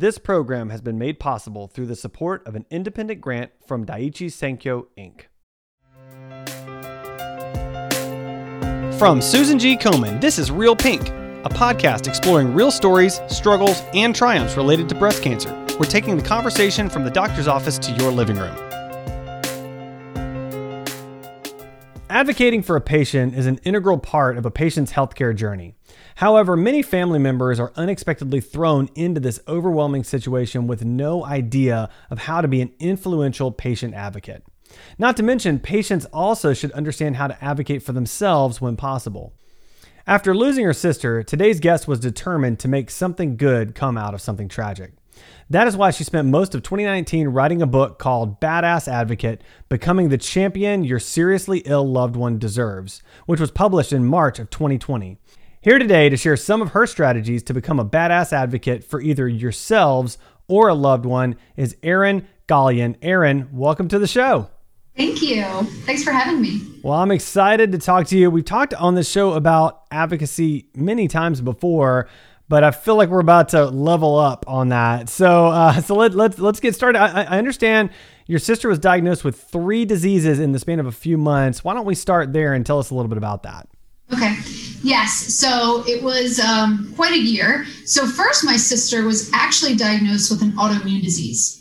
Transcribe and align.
This 0.00 0.16
program 0.16 0.70
has 0.70 0.80
been 0.80 0.96
made 0.96 1.18
possible 1.18 1.66
through 1.66 1.86
the 1.86 1.96
support 1.96 2.46
of 2.46 2.54
an 2.54 2.66
independent 2.70 3.20
grant 3.20 3.50
from 3.66 3.84
Daiichi 3.84 4.28
Sankyo 4.28 4.86
Inc. 4.96 5.22
From 8.96 9.20
Susan 9.20 9.58
G. 9.58 9.76
Komen, 9.76 10.20
this 10.20 10.38
is 10.38 10.52
Real 10.52 10.76
Pink, 10.76 11.08
a 11.08 11.48
podcast 11.48 12.06
exploring 12.06 12.54
real 12.54 12.70
stories, 12.70 13.20
struggles, 13.26 13.82
and 13.92 14.14
triumphs 14.14 14.56
related 14.56 14.88
to 14.90 14.94
breast 14.94 15.20
cancer. 15.20 15.52
We're 15.80 15.86
taking 15.86 16.16
the 16.16 16.22
conversation 16.22 16.88
from 16.88 17.02
the 17.02 17.10
doctor's 17.10 17.48
office 17.48 17.76
to 17.78 17.90
your 17.94 18.12
living 18.12 18.36
room. 18.36 18.67
Advocating 22.18 22.64
for 22.64 22.74
a 22.74 22.80
patient 22.80 23.32
is 23.36 23.46
an 23.46 23.60
integral 23.62 23.96
part 23.96 24.36
of 24.36 24.44
a 24.44 24.50
patient's 24.50 24.92
healthcare 24.92 25.32
journey. 25.32 25.76
However, 26.16 26.56
many 26.56 26.82
family 26.82 27.20
members 27.20 27.60
are 27.60 27.72
unexpectedly 27.76 28.40
thrown 28.40 28.88
into 28.96 29.20
this 29.20 29.38
overwhelming 29.46 30.02
situation 30.02 30.66
with 30.66 30.84
no 30.84 31.24
idea 31.24 31.88
of 32.10 32.18
how 32.18 32.40
to 32.40 32.48
be 32.48 32.60
an 32.60 32.72
influential 32.80 33.52
patient 33.52 33.94
advocate. 33.94 34.42
Not 34.98 35.16
to 35.18 35.22
mention, 35.22 35.60
patients 35.60 36.06
also 36.06 36.54
should 36.54 36.72
understand 36.72 37.14
how 37.14 37.28
to 37.28 37.44
advocate 37.44 37.84
for 37.84 37.92
themselves 37.92 38.60
when 38.60 38.74
possible. 38.74 39.32
After 40.04 40.34
losing 40.34 40.64
her 40.64 40.72
sister, 40.72 41.22
today's 41.22 41.60
guest 41.60 41.86
was 41.86 42.00
determined 42.00 42.58
to 42.58 42.66
make 42.66 42.90
something 42.90 43.36
good 43.36 43.76
come 43.76 43.96
out 43.96 44.12
of 44.14 44.20
something 44.20 44.48
tragic. 44.48 44.94
That 45.50 45.66
is 45.66 45.76
why 45.76 45.90
she 45.90 46.04
spent 46.04 46.28
most 46.28 46.54
of 46.54 46.62
2019 46.62 47.28
writing 47.28 47.62
a 47.62 47.66
book 47.66 47.98
called 47.98 48.40
Badass 48.40 48.86
Advocate 48.86 49.42
Becoming 49.68 50.08
the 50.08 50.18
Champion 50.18 50.84
Your 50.84 50.98
Seriously 50.98 51.60
Ill 51.60 51.90
Loved 51.90 52.16
One 52.16 52.38
Deserves, 52.38 53.02
which 53.26 53.40
was 53.40 53.50
published 53.50 53.92
in 53.92 54.04
March 54.04 54.38
of 54.38 54.50
2020. 54.50 55.18
Here 55.60 55.78
today 55.78 56.08
to 56.08 56.16
share 56.16 56.36
some 56.36 56.62
of 56.62 56.70
her 56.70 56.86
strategies 56.86 57.42
to 57.44 57.54
become 57.54 57.80
a 57.80 57.84
badass 57.84 58.32
advocate 58.32 58.84
for 58.84 59.00
either 59.00 59.26
yourselves 59.26 60.18
or 60.46 60.68
a 60.68 60.74
loved 60.74 61.04
one 61.04 61.36
is 61.56 61.76
Erin 61.82 62.26
Gallion. 62.46 62.96
Erin, 63.02 63.48
welcome 63.52 63.88
to 63.88 63.98
the 63.98 64.06
show. 64.06 64.50
Thank 64.96 65.22
you. 65.22 65.44
Thanks 65.84 66.02
for 66.02 66.10
having 66.10 66.42
me. 66.42 66.60
Well, 66.82 66.98
I'm 66.98 67.12
excited 67.12 67.70
to 67.70 67.78
talk 67.78 68.08
to 68.08 68.18
you. 68.18 68.30
We've 68.30 68.44
talked 68.44 68.74
on 68.74 68.96
the 68.96 69.04
show 69.04 69.34
about 69.34 69.84
advocacy 69.92 70.68
many 70.74 71.06
times 71.06 71.40
before, 71.40 72.08
but 72.48 72.64
I 72.64 72.70
feel 72.70 72.96
like 72.96 73.08
we're 73.08 73.20
about 73.20 73.50
to 73.50 73.66
level 73.66 74.18
up 74.18 74.44
on 74.48 74.70
that. 74.70 75.08
So, 75.08 75.48
uh, 75.48 75.80
so 75.80 75.94
let, 75.94 76.14
let's 76.14 76.38
let's 76.38 76.60
get 76.60 76.74
started. 76.74 76.98
I, 76.98 77.22
I 77.24 77.38
understand 77.38 77.90
your 78.26 78.38
sister 78.38 78.68
was 78.68 78.78
diagnosed 78.78 79.24
with 79.24 79.40
three 79.40 79.84
diseases 79.84 80.38
in 80.38 80.52
the 80.52 80.58
span 80.58 80.80
of 80.80 80.86
a 80.86 80.92
few 80.92 81.16
months. 81.18 81.64
Why 81.64 81.74
don't 81.74 81.86
we 81.86 81.94
start 81.94 82.32
there 82.32 82.52
and 82.54 82.64
tell 82.64 82.78
us 82.78 82.90
a 82.90 82.94
little 82.94 83.08
bit 83.08 83.18
about 83.18 83.42
that? 83.44 83.68
Okay. 84.12 84.36
Yes. 84.82 85.12
So 85.34 85.84
it 85.86 86.02
was 86.02 86.38
um, 86.38 86.92
quite 86.96 87.12
a 87.12 87.18
year. 87.18 87.66
So, 87.84 88.06
first, 88.06 88.44
my 88.44 88.56
sister 88.56 89.04
was 89.04 89.30
actually 89.34 89.76
diagnosed 89.76 90.30
with 90.30 90.42
an 90.42 90.52
autoimmune 90.52 91.02
disease. 91.02 91.54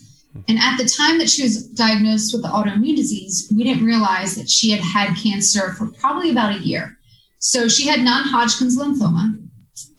And 0.47 0.59
at 0.59 0.77
the 0.77 0.85
time 0.85 1.17
that 1.17 1.31
she 1.31 1.41
was 1.41 1.67
diagnosed 1.69 2.31
with 2.31 2.44
the 2.44 2.49
autoimmune 2.49 2.95
disease, 2.95 3.51
we 3.55 3.63
didn't 3.63 3.83
realize 3.83 4.35
that 4.35 4.47
she 4.47 4.69
had 4.69 4.81
had 4.81 5.17
cancer 5.17 5.73
for 5.73 5.88
probably 5.88 6.29
about 6.29 6.55
a 6.55 6.59
year. 6.59 6.97
So, 7.39 7.67
she 7.67 7.88
had 7.88 8.01
non 8.01 8.27
Hodgkin's 8.27 8.77
lymphoma, 8.77 9.47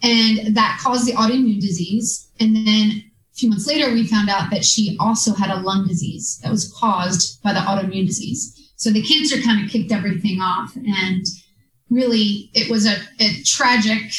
and 0.03 0.57
that 0.57 0.81
caused 0.83 1.07
the 1.07 1.13
autoimmune 1.13 1.61
disease. 1.61 2.31
And 2.41 2.55
then 2.55 2.91
a 2.91 3.35
few 3.35 3.51
months 3.51 3.67
later, 3.67 3.93
we 3.93 4.07
found 4.07 4.29
out 4.29 4.51
that 4.51 4.65
she 4.65 4.97
also 5.01 5.35
had 5.35 5.51
a 5.51 5.61
lung 5.61 5.87
disease 5.87 6.41
that 6.43 6.51
was 6.51 6.73
caused 6.79 7.43
by 7.43 7.53
the 7.53 7.61
autoimmune 7.61 8.07
disease. 8.07 8.55
So, 8.77 8.91
the 8.91 9.03
cancer 9.03 9.41
kind 9.43 9.65
of 9.65 9.71
kicked 9.71 9.93
everything 9.93 10.41
off. 10.41 10.77
And 10.77 11.27
really 11.91 12.51
it 12.55 12.71
was 12.71 12.87
a, 12.87 12.97
a 13.21 13.43
tragic 13.45 14.13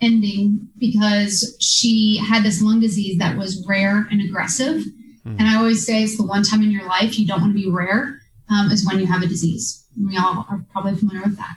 ending 0.00 0.68
because 0.78 1.56
she 1.60 2.16
had 2.16 2.42
this 2.42 2.62
lung 2.62 2.80
disease 2.80 3.18
that 3.18 3.36
was 3.36 3.64
rare 3.68 4.06
and 4.10 4.22
aggressive. 4.22 4.82
Mm. 5.26 5.38
And 5.38 5.42
I 5.42 5.56
always 5.56 5.84
say 5.84 6.02
it's 6.02 6.16
the 6.16 6.24
one 6.24 6.42
time 6.42 6.62
in 6.62 6.70
your 6.70 6.86
life 6.86 7.18
you 7.18 7.26
don't 7.26 7.40
want 7.40 7.54
to 7.54 7.62
be 7.62 7.70
rare 7.70 8.20
um, 8.50 8.70
is 8.70 8.86
when 8.86 8.98
you 8.98 9.06
have 9.06 9.22
a 9.22 9.26
disease. 9.26 9.84
We 10.00 10.16
all 10.16 10.46
are 10.48 10.64
probably 10.72 10.96
familiar 10.96 11.22
with 11.22 11.36
that. 11.36 11.56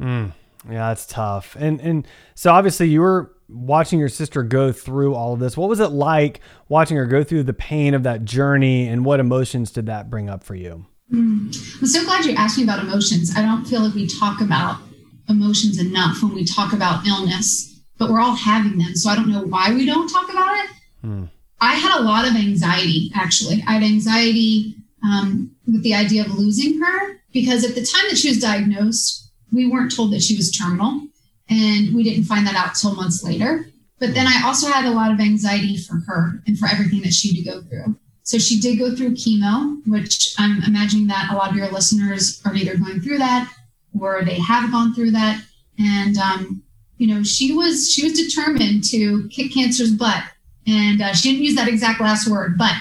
Mm. 0.00 0.32
Yeah, 0.68 0.88
that's 0.88 1.06
tough. 1.06 1.56
And 1.58 1.80
and 1.80 2.06
so 2.34 2.52
obviously 2.52 2.88
you 2.88 3.00
were 3.00 3.32
watching 3.48 3.98
your 3.98 4.08
sister 4.08 4.42
go 4.42 4.72
through 4.72 5.14
all 5.14 5.34
of 5.34 5.40
this. 5.40 5.56
What 5.56 5.68
was 5.68 5.80
it 5.80 5.88
like 5.88 6.40
watching 6.68 6.96
her 6.96 7.06
go 7.06 7.22
through 7.22 7.44
the 7.44 7.52
pain 7.52 7.94
of 7.94 8.02
that 8.04 8.24
journey, 8.24 8.88
and 8.88 9.04
what 9.04 9.20
emotions 9.20 9.70
did 9.70 9.86
that 9.86 10.10
bring 10.10 10.28
up 10.28 10.42
for 10.42 10.54
you? 10.54 10.86
Mm. 11.12 11.80
I'm 11.80 11.86
so 11.86 12.04
glad 12.04 12.24
you 12.24 12.34
asked 12.34 12.56
me 12.56 12.64
about 12.64 12.82
emotions. 12.82 13.32
I 13.36 13.42
don't 13.42 13.64
feel 13.64 13.82
like 13.82 13.94
we 13.94 14.06
talk 14.06 14.40
about 14.40 14.80
emotions 15.28 15.78
enough 15.78 16.22
when 16.22 16.34
we 16.34 16.44
talk 16.44 16.72
about 16.72 17.06
illness, 17.06 17.80
but 17.98 18.10
we're 18.10 18.20
all 18.20 18.36
having 18.36 18.78
them. 18.78 18.94
So 18.94 19.10
I 19.10 19.16
don't 19.16 19.30
know 19.30 19.42
why 19.42 19.72
we 19.72 19.86
don't 19.86 20.08
talk 20.08 20.30
about 20.30 20.56
it. 20.58 20.70
Hmm. 21.02 21.24
I 21.60 21.74
had 21.74 21.98
a 21.98 22.02
lot 22.02 22.26
of 22.26 22.36
anxiety, 22.36 23.10
actually. 23.14 23.62
I 23.66 23.74
had 23.74 23.82
anxiety 23.82 24.74
um, 25.02 25.54
with 25.66 25.82
the 25.82 25.94
idea 25.94 26.22
of 26.22 26.34
losing 26.34 26.80
her 26.80 27.20
because 27.32 27.64
at 27.64 27.74
the 27.74 27.84
time 27.84 28.04
that 28.08 28.18
she 28.18 28.28
was 28.28 28.40
diagnosed, 28.40 29.23
we 29.54 29.66
weren't 29.66 29.94
told 29.94 30.12
that 30.12 30.22
she 30.22 30.36
was 30.36 30.50
terminal. 30.50 31.06
And 31.48 31.94
we 31.94 32.02
didn't 32.02 32.24
find 32.24 32.46
that 32.46 32.56
out 32.56 32.74
till 32.74 32.94
months 32.94 33.22
later. 33.22 33.66
But 34.00 34.14
then 34.14 34.26
I 34.26 34.42
also 34.44 34.68
had 34.68 34.86
a 34.86 34.90
lot 34.90 35.12
of 35.12 35.20
anxiety 35.20 35.76
for 35.76 35.96
her 36.06 36.42
and 36.46 36.58
for 36.58 36.66
everything 36.66 37.02
that 37.02 37.12
she 37.12 37.28
had 37.28 37.36
to 37.36 37.50
go 37.50 37.62
through. 37.62 37.96
So 38.22 38.38
she 38.38 38.58
did 38.58 38.78
go 38.78 38.94
through 38.96 39.14
chemo, 39.14 39.80
which 39.86 40.34
I'm 40.38 40.62
imagining 40.62 41.06
that 41.08 41.30
a 41.30 41.36
lot 41.36 41.50
of 41.50 41.56
your 41.56 41.68
listeners 41.68 42.40
are 42.46 42.54
either 42.54 42.76
going 42.76 43.00
through 43.00 43.18
that 43.18 43.52
or 43.98 44.24
they 44.24 44.38
have 44.40 44.72
gone 44.72 44.94
through 44.94 45.12
that. 45.12 45.42
And 45.78 46.16
um, 46.16 46.62
you 46.96 47.06
know, 47.06 47.22
she 47.22 47.52
was 47.52 47.90
she 47.92 48.04
was 48.04 48.18
determined 48.18 48.84
to 48.84 49.28
kick 49.28 49.52
cancer's 49.52 49.92
butt, 49.92 50.22
and 50.66 51.02
uh, 51.02 51.12
she 51.12 51.30
didn't 51.30 51.44
use 51.44 51.54
that 51.56 51.68
exact 51.68 52.00
last 52.00 52.28
word, 52.28 52.56
but 52.56 52.72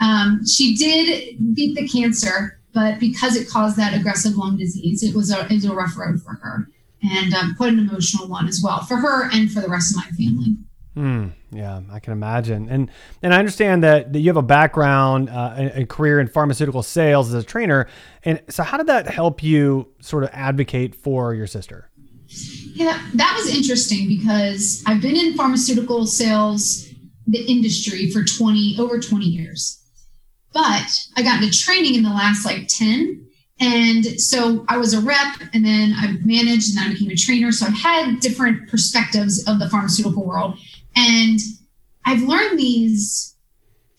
um, 0.00 0.46
she 0.46 0.74
did 0.74 1.54
beat 1.54 1.76
the 1.76 1.86
cancer. 1.86 2.57
But 2.74 3.00
because 3.00 3.36
it 3.36 3.48
caused 3.48 3.76
that 3.76 3.94
aggressive 3.94 4.36
lung 4.36 4.56
disease, 4.56 5.02
it 5.02 5.14
was 5.14 5.30
a 5.30 5.46
it 5.46 5.52
was 5.52 5.64
a 5.64 5.74
rough 5.74 5.96
road 5.96 6.22
for 6.22 6.34
her, 6.34 6.68
and 7.02 7.34
um, 7.34 7.54
quite 7.56 7.72
an 7.72 7.78
emotional 7.78 8.28
one 8.28 8.46
as 8.46 8.60
well 8.62 8.82
for 8.82 8.96
her 8.96 9.30
and 9.30 9.50
for 9.50 9.60
the 9.60 9.68
rest 9.68 9.92
of 9.92 9.96
my 9.96 10.10
family. 10.16 10.56
Hmm. 10.98 11.28
yeah, 11.52 11.80
I 11.92 12.00
can 12.00 12.12
imagine, 12.12 12.68
and 12.68 12.90
and 13.22 13.32
I 13.32 13.38
understand 13.38 13.84
that, 13.84 14.12
that 14.12 14.18
you 14.18 14.28
have 14.30 14.36
a 14.36 14.42
background, 14.42 15.30
uh, 15.30 15.54
a, 15.56 15.82
a, 15.82 15.86
career 15.86 16.18
in 16.18 16.26
pharmaceutical 16.26 16.82
sales 16.82 17.32
as 17.32 17.44
a 17.44 17.46
trainer, 17.46 17.86
and 18.24 18.42
so 18.48 18.64
how 18.64 18.76
did 18.78 18.88
that 18.88 19.06
help 19.06 19.40
you 19.40 19.92
sort 20.00 20.24
of 20.24 20.30
advocate 20.32 20.96
for 20.96 21.34
your 21.34 21.46
sister? 21.46 21.88
Yeah, 22.74 23.00
that 23.14 23.34
was 23.36 23.54
interesting 23.54 24.08
because 24.08 24.82
I've 24.88 25.00
been 25.00 25.14
in 25.14 25.34
pharmaceutical 25.34 26.04
sales, 26.04 26.88
the 27.28 27.44
industry 27.44 28.10
for 28.10 28.24
twenty 28.24 28.74
over 28.76 28.98
twenty 28.98 29.26
years, 29.26 29.77
but 30.52 30.90
I 31.16 31.22
got 31.22 31.42
into 31.42 31.56
training 31.56 31.94
in 31.94 32.02
the 32.02 32.10
last 32.10 32.44
like 32.44 32.68
ten, 32.68 33.26
and 33.60 34.04
so 34.20 34.64
I 34.68 34.78
was 34.78 34.94
a 34.94 35.00
rep, 35.00 35.40
and 35.52 35.64
then 35.64 35.94
I 35.96 36.12
managed, 36.24 36.70
and 36.70 36.78
then 36.78 36.90
I 36.90 36.92
became 36.92 37.10
a 37.10 37.16
trainer. 37.16 37.52
So 37.52 37.66
I've 37.66 37.74
had 37.74 38.20
different 38.20 38.68
perspectives 38.68 39.46
of 39.48 39.58
the 39.58 39.68
pharmaceutical 39.68 40.24
world 40.24 40.58
and 40.98 41.38
I've 42.04 42.22
learned 42.22 42.58
these 42.58 43.36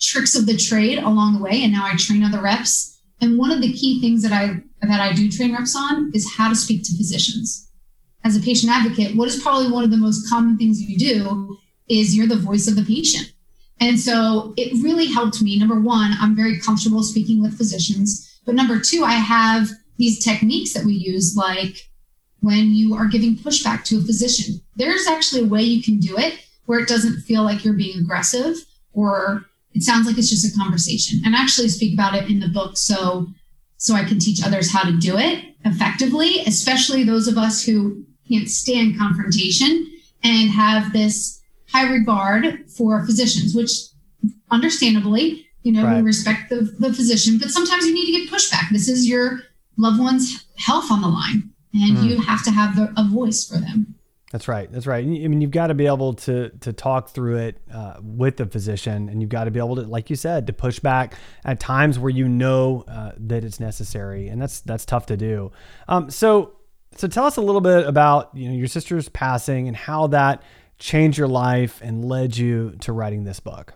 tricks 0.02 0.36
of 0.36 0.46
the 0.46 0.58
trade 0.58 1.00
along 1.00 1.36
the 1.36 1.44
way, 1.44 1.64
and 1.64 1.72
now 1.72 1.86
I 1.86 1.96
train 1.96 2.24
other 2.24 2.42
reps. 2.42 3.00
And 3.22 3.38
one 3.38 3.52
of 3.52 3.62
the 3.62 3.74
key 3.74 4.02
things 4.02 4.22
that 4.24 4.32
I 4.32 4.62
that 4.82 5.00
I 5.00 5.14
do 5.14 5.30
train 5.30 5.54
reps 5.54 5.76
on 5.76 6.12
is 6.14 6.34
how 6.38 6.50
to 6.50 6.56
speak 6.56 6.84
to 6.84 6.98
physicians. 6.98 7.70
As 8.24 8.36
a 8.36 8.42
patient 8.42 8.72
advocate, 8.72 9.16
what 9.16 9.28
is 9.28 9.42
probably 9.42 9.72
one 9.72 9.84
of 9.84 9.92
the 9.92 9.98
most 9.98 10.30
common 10.30 10.58
things 10.58 10.82
you 10.82 10.98
do 10.98 11.58
is 11.88 12.16
you're 12.16 12.28
the 12.28 12.36
voice 12.36 12.68
of 12.68 12.76
the 12.76 12.84
patient. 12.84 13.34
And 13.80 14.00
so 14.00 14.54
it 14.58 14.74
really 14.84 15.08
helped 15.12 15.42
me. 15.42 15.58
Number 15.58 15.80
one, 15.80 16.14
I'm 16.20 16.36
very 16.36 16.60
comfortable 16.60 17.04
speaking 17.04 17.42
with 17.42 17.58
physicians. 17.58 18.40
But 18.46 18.56
number 18.56 18.80
two, 18.80 19.04
I 19.04 19.14
have 19.14 19.70
these 19.98 20.24
techniques 20.24 20.74
that 20.74 20.86
we 20.86 20.94
use, 20.94 21.36
like 21.36 21.90
when 22.42 22.74
you 22.74 22.96
are 22.96 23.08
giving 23.08 23.36
pushback 23.36 23.84
to 23.86 23.98
a 23.98 24.02
physician. 24.02 24.62
There's 24.76 25.08
actually 25.08 25.44
a 25.44 25.48
way 25.48 25.62
you 25.62 25.84
can 25.84 26.00
do 26.00 26.18
it 26.18 26.40
where 26.66 26.80
it 26.80 26.88
doesn't 26.88 27.22
feel 27.22 27.44
like 27.44 27.66
you're 27.66 27.74
being 27.74 28.00
aggressive 28.00 28.56
or 28.94 29.46
it 29.74 29.84
sounds 29.84 30.08
like 30.08 30.18
it's 30.18 30.30
just 30.30 30.54
a 30.54 30.58
conversation 30.58 31.22
and 31.26 31.36
I 31.36 31.42
actually 31.42 31.70
speak 31.70 31.94
about 31.94 32.16
it 32.16 32.30
in 32.30 32.40
the 32.40 32.48
book 32.48 32.78
so 32.78 33.28
so 33.78 33.94
I 33.94 34.04
can 34.04 34.20
teach 34.20 34.46
others 34.46 34.72
how 34.72 34.84
to 34.84 34.98
do 34.98 35.18
it 35.18 35.46
effectively, 35.66 36.42
especially 36.42 37.04
those 37.04 37.28
of 37.28 37.38
us 37.38 37.64
who 37.64 38.04
can't 38.28 38.50
stand 38.50 38.98
confrontation 38.98 39.88
and 40.24 40.50
have 40.50 40.92
this 40.92 41.39
high 41.72 41.92
regard 41.92 42.70
for 42.70 43.06
physicians, 43.06 43.56
which 43.56 43.72
understandably, 44.52 45.48
you 45.64 45.72
know, 45.72 45.84
right. 45.84 45.98
we 45.98 46.02
respect 46.02 46.50
the, 46.50 46.62
the 46.80 46.94
physician, 46.94 47.38
but 47.38 47.50
sometimes 47.50 47.86
you 47.86 47.94
need 47.94 48.06
to 48.06 48.12
get 48.20 48.30
pushback. 48.30 48.70
This 48.72 48.88
is 48.88 49.08
your 49.08 49.42
loved 49.78 50.00
one's 50.00 50.46
health 50.58 50.92
on 50.92 51.02
the 51.02 51.08
line, 51.08 51.52
and 51.74 51.98
mm. 51.98 52.04
you 52.04 52.22
have 52.22 52.44
to 52.46 52.52
have 52.52 52.76
the, 52.76 52.94
a 52.98 53.08
voice 53.08 53.48
for 53.48 53.58
them. 53.58 53.96
That's 54.32 54.48
right. 54.48 54.72
That's 54.72 54.86
right. 54.86 55.04
I 55.04 55.08
mean, 55.08 55.42
you've 55.42 55.50
got 55.50 55.68
to 55.68 55.74
be 55.74 55.88
able 55.88 56.14
to 56.14 56.50
to 56.50 56.72
talk 56.72 57.10
through 57.10 57.38
it 57.38 57.62
uh, 57.74 57.96
with 58.00 58.38
the 58.38 58.46
physician, 58.46 59.10
and 59.10 59.22
you've 59.22 59.32
got 59.32 59.46
to 59.46 59.52
be 59.52 59.60
able 59.60 59.76
to, 59.78 59.82
like 59.82 60.12
you 60.12 60.16
said, 60.16 60.46
to 60.48 60.54
push 60.54 60.80
back 60.80 61.16
at 61.44 61.60
times 61.60 61.98
where 61.98 62.12
you 62.12 62.28
know 62.28 62.84
uh, 62.88 63.14
that 63.18 63.44
it's 63.44 63.60
necessary, 63.60 64.28
and 64.28 64.40
that's 64.40 64.62
that's 64.62 64.86
tough 64.86 65.08
to 65.08 65.18
do. 65.18 65.52
Um, 65.88 66.12
so, 66.12 66.54
so 66.96 67.08
tell 67.08 67.26
us 67.26 67.38
a 67.38 67.42
little 67.42 67.62
bit 67.62 67.88
about 67.88 68.30
you 68.36 68.50
know 68.50 68.56
your 68.56 68.68
sister's 68.68 69.10
passing 69.10 69.68
and 69.68 69.76
how 69.76 70.06
that 70.08 70.44
changed 70.80 71.18
your 71.18 71.28
life 71.28 71.82
and 71.82 72.06
led 72.06 72.38
you 72.38 72.76
to 72.82 72.92
writing 72.92 73.24
this 73.24 73.40
book. 73.40 73.74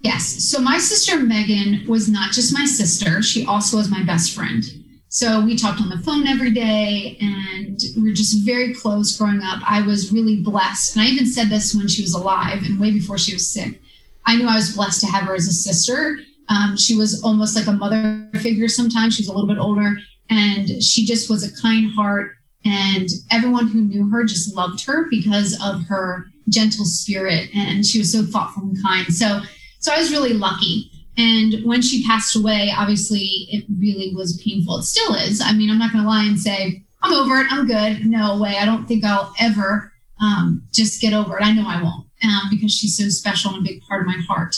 Yes. 0.00 0.24
So 0.48 0.60
my 0.60 0.78
sister 0.78 1.18
Megan 1.18 1.86
was 1.88 2.08
not 2.08 2.32
just 2.32 2.52
my 2.52 2.64
sister, 2.64 3.22
she 3.22 3.44
also 3.46 3.76
was 3.76 3.90
my 3.90 4.02
best 4.04 4.34
friend. 4.34 4.62
So 5.10 5.42
we 5.44 5.56
talked 5.56 5.80
on 5.80 5.88
the 5.88 5.98
phone 5.98 6.26
every 6.26 6.50
day 6.50 7.16
and 7.20 7.80
we 7.96 8.10
were 8.10 8.14
just 8.14 8.44
very 8.44 8.74
close 8.74 9.16
growing 9.16 9.42
up. 9.42 9.60
I 9.68 9.80
was 9.82 10.12
really 10.12 10.42
blessed. 10.42 10.96
And 10.96 11.04
I 11.04 11.08
even 11.08 11.26
said 11.26 11.48
this 11.48 11.74
when 11.74 11.88
she 11.88 12.02
was 12.02 12.14
alive 12.14 12.62
and 12.64 12.78
way 12.78 12.90
before 12.90 13.16
she 13.16 13.32
was 13.32 13.48
sick. 13.48 13.80
I 14.26 14.36
knew 14.36 14.46
I 14.46 14.56
was 14.56 14.76
blessed 14.76 15.00
to 15.00 15.06
have 15.06 15.24
her 15.24 15.34
as 15.34 15.46
a 15.46 15.52
sister. 15.52 16.18
Um, 16.50 16.76
she 16.76 16.94
was 16.94 17.22
almost 17.22 17.56
like 17.56 17.66
a 17.66 17.72
mother 17.72 18.28
figure 18.40 18.68
sometimes. 18.68 19.14
She 19.16 19.22
was 19.22 19.28
a 19.28 19.32
little 19.32 19.48
bit 19.48 19.58
older 19.58 19.96
and 20.28 20.82
she 20.82 21.06
just 21.06 21.30
was 21.30 21.42
a 21.42 21.62
kind 21.62 21.90
heart. 21.90 22.32
And 22.64 23.08
everyone 23.30 23.68
who 23.68 23.80
knew 23.80 24.08
her 24.10 24.24
just 24.24 24.54
loved 24.54 24.84
her 24.86 25.06
because 25.10 25.58
of 25.62 25.84
her 25.86 26.26
gentle 26.48 26.84
spirit. 26.84 27.50
And 27.54 27.84
she 27.84 27.98
was 27.98 28.12
so 28.12 28.22
thoughtful 28.22 28.64
and 28.64 28.82
kind. 28.82 29.06
So, 29.12 29.40
so 29.78 29.92
I 29.92 29.98
was 29.98 30.10
really 30.10 30.32
lucky. 30.32 30.90
And 31.16 31.64
when 31.64 31.82
she 31.82 32.06
passed 32.06 32.36
away, 32.36 32.72
obviously 32.76 33.48
it 33.50 33.64
really 33.78 34.14
was 34.14 34.40
painful. 34.44 34.78
It 34.78 34.84
still 34.84 35.14
is. 35.14 35.40
I 35.40 35.52
mean, 35.52 35.70
I'm 35.70 35.78
not 35.78 35.92
going 35.92 36.04
to 36.04 36.08
lie 36.08 36.24
and 36.24 36.38
say, 36.38 36.82
I'm 37.02 37.12
over 37.12 37.40
it. 37.40 37.46
I'm 37.50 37.66
good. 37.66 38.06
No 38.06 38.38
way. 38.38 38.56
I 38.58 38.64
don't 38.64 38.86
think 38.86 39.04
I'll 39.04 39.32
ever 39.40 39.92
um, 40.20 40.62
just 40.72 41.00
get 41.00 41.12
over 41.12 41.38
it. 41.38 41.44
I 41.44 41.52
know 41.52 41.64
I 41.66 41.82
won't 41.82 42.06
um, 42.22 42.48
because 42.50 42.72
she's 42.74 42.96
so 42.96 43.08
special 43.08 43.54
and 43.54 43.60
a 43.66 43.68
big 43.68 43.82
part 43.82 44.02
of 44.02 44.06
my 44.06 44.20
heart. 44.28 44.56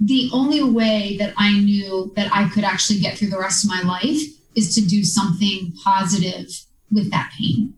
The 0.00 0.30
only 0.32 0.62
way 0.62 1.16
that 1.18 1.34
I 1.36 1.52
knew 1.58 2.12
that 2.16 2.30
I 2.32 2.48
could 2.48 2.64
actually 2.64 3.00
get 3.00 3.18
through 3.18 3.30
the 3.30 3.38
rest 3.38 3.64
of 3.64 3.70
my 3.70 3.82
life 3.82 4.20
is 4.54 4.74
to 4.74 4.80
do 4.80 5.02
something 5.02 5.72
positive 5.82 6.48
with 6.90 7.10
that 7.10 7.32
pain. 7.38 7.74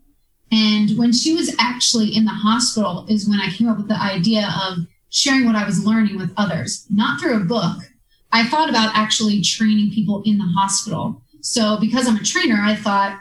And 0.51 0.97
when 0.97 1.13
she 1.13 1.33
was 1.33 1.55
actually 1.59 2.15
in 2.15 2.25
the 2.25 2.31
hospital, 2.31 3.05
is 3.09 3.27
when 3.27 3.39
I 3.39 3.49
came 3.49 3.69
up 3.69 3.77
with 3.77 3.87
the 3.87 4.01
idea 4.01 4.53
of 4.67 4.79
sharing 5.09 5.45
what 5.45 5.55
I 5.55 5.65
was 5.65 5.85
learning 5.85 6.17
with 6.17 6.33
others, 6.37 6.85
not 6.89 7.19
through 7.19 7.37
a 7.37 7.45
book. 7.45 7.77
I 8.31 8.47
thought 8.47 8.69
about 8.69 8.95
actually 8.95 9.41
training 9.41 9.91
people 9.91 10.21
in 10.25 10.37
the 10.37 10.45
hospital. 10.45 11.21
So 11.41 11.77
because 11.79 12.07
I'm 12.07 12.17
a 12.17 12.23
trainer, 12.23 12.57
I 12.61 12.75
thought, 12.75 13.19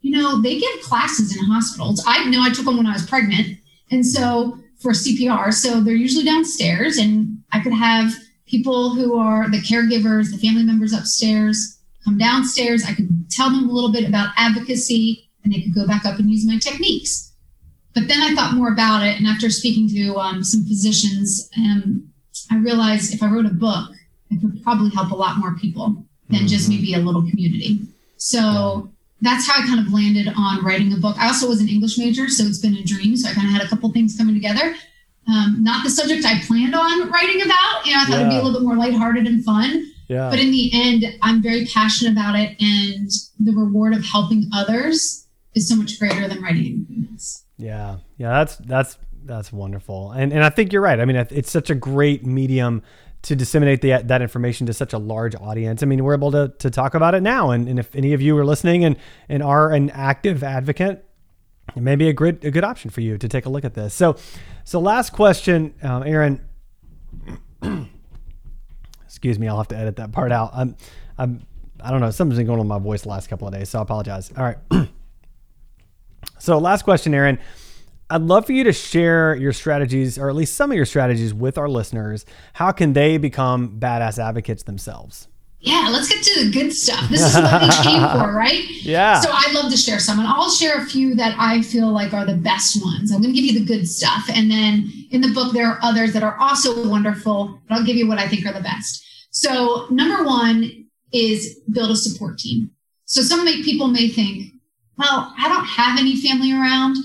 you 0.00 0.16
know, 0.16 0.40
they 0.40 0.58
give 0.58 0.80
classes 0.82 1.36
in 1.36 1.44
hospitals. 1.44 2.02
I 2.06 2.28
know 2.28 2.42
I 2.42 2.50
took 2.50 2.64
them 2.64 2.76
when 2.76 2.86
I 2.86 2.92
was 2.92 3.06
pregnant. 3.06 3.58
And 3.90 4.06
so 4.06 4.58
for 4.78 4.92
CPR, 4.92 5.52
so 5.52 5.80
they're 5.80 5.94
usually 5.94 6.24
downstairs 6.24 6.98
and 6.98 7.38
I 7.52 7.60
could 7.60 7.72
have 7.72 8.12
people 8.46 8.90
who 8.90 9.18
are 9.18 9.48
the 9.48 9.58
caregivers, 9.58 10.30
the 10.30 10.38
family 10.38 10.62
members 10.62 10.92
upstairs 10.92 11.78
come 12.04 12.18
downstairs. 12.18 12.84
I 12.84 12.92
could 12.92 13.30
tell 13.30 13.50
them 13.50 13.68
a 13.68 13.72
little 13.72 13.90
bit 13.90 14.08
about 14.08 14.34
advocacy 14.36 15.23
and 15.44 15.52
they 15.52 15.60
could 15.60 15.74
go 15.74 15.86
back 15.86 16.04
up 16.04 16.18
and 16.18 16.30
use 16.30 16.46
my 16.46 16.58
techniques. 16.58 17.32
But 17.94 18.08
then 18.08 18.20
I 18.20 18.34
thought 18.34 18.54
more 18.54 18.72
about 18.72 19.06
it, 19.06 19.18
and 19.18 19.26
after 19.26 19.48
speaking 19.50 19.88
to 19.90 20.16
um, 20.16 20.42
some 20.42 20.64
physicians, 20.64 21.48
um, 21.56 22.08
I 22.50 22.56
realized 22.56 23.14
if 23.14 23.22
I 23.22 23.30
wrote 23.30 23.46
a 23.46 23.50
book, 23.50 23.90
it 24.30 24.40
could 24.40 24.62
probably 24.64 24.90
help 24.90 25.12
a 25.12 25.14
lot 25.14 25.38
more 25.38 25.54
people 25.54 26.04
than 26.28 26.40
mm-hmm. 26.40 26.46
just 26.46 26.68
maybe 26.68 26.94
a 26.94 26.98
little 26.98 27.22
community. 27.22 27.80
So 28.16 28.90
that's 29.20 29.48
how 29.48 29.62
I 29.62 29.66
kind 29.66 29.78
of 29.78 29.92
landed 29.92 30.32
on 30.36 30.64
writing 30.64 30.92
a 30.92 30.96
book. 30.96 31.16
I 31.18 31.28
also 31.28 31.48
was 31.48 31.60
an 31.60 31.68
English 31.68 31.96
major, 31.96 32.28
so 32.28 32.44
it's 32.44 32.58
been 32.58 32.76
a 32.76 32.82
dream. 32.82 33.16
So 33.16 33.28
I 33.28 33.32
kind 33.32 33.46
of 33.46 33.52
had 33.52 33.62
a 33.62 33.68
couple 33.68 33.90
things 33.92 34.16
coming 34.16 34.34
together. 34.34 34.74
Um, 35.28 35.58
not 35.60 35.84
the 35.84 35.90
subject 35.90 36.26
I 36.26 36.40
planned 36.46 36.74
on 36.74 37.10
writing 37.10 37.42
about. 37.42 37.86
You 37.86 37.94
know, 37.94 38.00
I 38.00 38.04
thought 38.04 38.10
yeah. 38.10 38.20
it'd 38.20 38.30
be 38.30 38.36
a 38.36 38.42
little 38.42 38.58
bit 38.58 38.66
more 38.66 38.76
lighthearted 38.76 39.26
and 39.26 39.44
fun. 39.44 39.92
Yeah. 40.08 40.28
But 40.28 40.38
in 40.38 40.50
the 40.50 40.70
end, 40.74 41.06
I'm 41.22 41.42
very 41.42 41.64
passionate 41.64 42.12
about 42.12 42.38
it, 42.38 42.56
and 42.60 43.10
the 43.40 43.52
reward 43.52 43.94
of 43.94 44.04
helping 44.04 44.50
others 44.52 45.23
is 45.54 45.68
so 45.68 45.76
much 45.76 45.98
greater 45.98 46.28
than 46.28 46.42
writing. 46.42 46.86
Yeah, 47.56 47.98
yeah, 48.16 48.30
that's 48.30 48.56
that's 48.56 48.98
that's 49.24 49.52
wonderful, 49.52 50.12
and 50.12 50.32
and 50.32 50.44
I 50.44 50.50
think 50.50 50.72
you're 50.72 50.82
right. 50.82 50.98
I 50.98 51.04
mean, 51.04 51.16
it's 51.16 51.50
such 51.50 51.70
a 51.70 51.74
great 51.74 52.26
medium 52.26 52.82
to 53.22 53.34
disseminate 53.34 53.80
the, 53.80 54.02
that 54.04 54.20
information 54.20 54.66
to 54.66 54.74
such 54.74 54.92
a 54.92 54.98
large 54.98 55.34
audience. 55.34 55.82
I 55.82 55.86
mean, 55.86 56.04
we're 56.04 56.14
able 56.14 56.32
to 56.32 56.52
to 56.58 56.70
talk 56.70 56.94
about 56.94 57.14
it 57.14 57.22
now, 57.22 57.50
and, 57.50 57.68
and 57.68 57.78
if 57.78 57.94
any 57.94 58.12
of 58.12 58.20
you 58.20 58.36
are 58.36 58.44
listening 58.44 58.84
and 58.84 58.96
and 59.28 59.42
are 59.42 59.72
an 59.72 59.90
active 59.90 60.42
advocate, 60.42 61.04
it 61.76 61.82
may 61.82 61.96
be 61.96 62.08
a 62.08 62.12
good 62.12 62.44
a 62.44 62.50
good 62.50 62.64
option 62.64 62.90
for 62.90 63.00
you 63.00 63.16
to 63.18 63.28
take 63.28 63.46
a 63.46 63.48
look 63.48 63.64
at 63.64 63.74
this. 63.74 63.94
So, 63.94 64.16
so 64.64 64.80
last 64.80 65.10
question, 65.12 65.74
um, 65.82 66.02
Erin. 66.02 66.40
excuse 69.04 69.38
me, 69.38 69.48
I'll 69.48 69.56
have 69.56 69.68
to 69.68 69.76
edit 69.76 69.96
that 69.96 70.12
part 70.12 70.32
out. 70.32 70.50
I'm 70.52 70.76
I'm 71.16 71.46
I 71.82 71.90
don't 71.90 72.00
know, 72.00 72.10
something's 72.10 72.38
been 72.38 72.46
going 72.46 72.58
on 72.60 72.66
with 72.66 72.68
my 72.68 72.78
voice 72.78 73.02
the 73.02 73.08
last 73.08 73.28
couple 73.28 73.46
of 73.46 73.54
days, 73.54 73.68
so 73.68 73.78
I 73.78 73.82
apologize. 73.82 74.32
All 74.36 74.44
right. 74.44 74.58
So, 76.44 76.58
last 76.58 76.82
question, 76.82 77.14
Erin. 77.14 77.38
I'd 78.10 78.20
love 78.20 78.44
for 78.44 78.52
you 78.52 78.64
to 78.64 78.72
share 78.74 79.34
your 79.34 79.54
strategies, 79.54 80.18
or 80.18 80.28
at 80.28 80.34
least 80.34 80.56
some 80.56 80.70
of 80.70 80.76
your 80.76 80.84
strategies, 80.84 81.32
with 81.32 81.56
our 81.56 81.70
listeners. 81.70 82.26
How 82.52 82.70
can 82.70 82.92
they 82.92 83.16
become 83.16 83.80
badass 83.80 84.22
advocates 84.22 84.64
themselves? 84.64 85.26
Yeah, 85.60 85.88
let's 85.90 86.10
get 86.10 86.22
to 86.22 86.44
the 86.44 86.52
good 86.52 86.74
stuff. 86.74 87.08
This 87.08 87.22
is 87.22 87.34
what 87.34 87.62
we 87.62 87.70
came 87.82 88.02
for, 88.12 88.30
right? 88.30 88.62
Yeah. 88.82 89.20
So 89.20 89.30
I'd 89.32 89.54
love 89.54 89.70
to 89.72 89.78
share 89.78 89.98
some, 89.98 90.18
and 90.18 90.28
I'll 90.28 90.50
share 90.50 90.82
a 90.82 90.84
few 90.84 91.14
that 91.14 91.34
I 91.38 91.62
feel 91.62 91.90
like 91.90 92.12
are 92.12 92.26
the 92.26 92.36
best 92.36 92.84
ones. 92.84 93.10
I'm 93.10 93.22
going 93.22 93.32
to 93.34 93.40
give 93.40 93.50
you 93.50 93.60
the 93.60 93.64
good 93.64 93.88
stuff, 93.88 94.24
and 94.28 94.50
then 94.50 94.92
in 95.12 95.22
the 95.22 95.32
book 95.32 95.54
there 95.54 95.66
are 95.66 95.78
others 95.82 96.12
that 96.12 96.22
are 96.22 96.36
also 96.38 96.86
wonderful, 96.86 97.58
but 97.66 97.78
I'll 97.78 97.86
give 97.86 97.96
you 97.96 98.06
what 98.06 98.18
I 98.18 98.28
think 98.28 98.44
are 98.44 98.52
the 98.52 98.60
best. 98.60 99.02
So 99.30 99.86
number 99.88 100.22
one 100.24 100.88
is 101.10 101.58
build 101.72 101.90
a 101.90 101.96
support 101.96 102.36
team. 102.36 102.70
So 103.06 103.22
some 103.22 103.46
people 103.62 103.88
may 103.88 104.08
think, 104.08 104.50
well, 104.96 105.32
I 105.38 105.48
don't 105.48 105.64
have 105.64 105.98
any 105.98 106.20
family 106.20 106.52
around. 106.52 106.96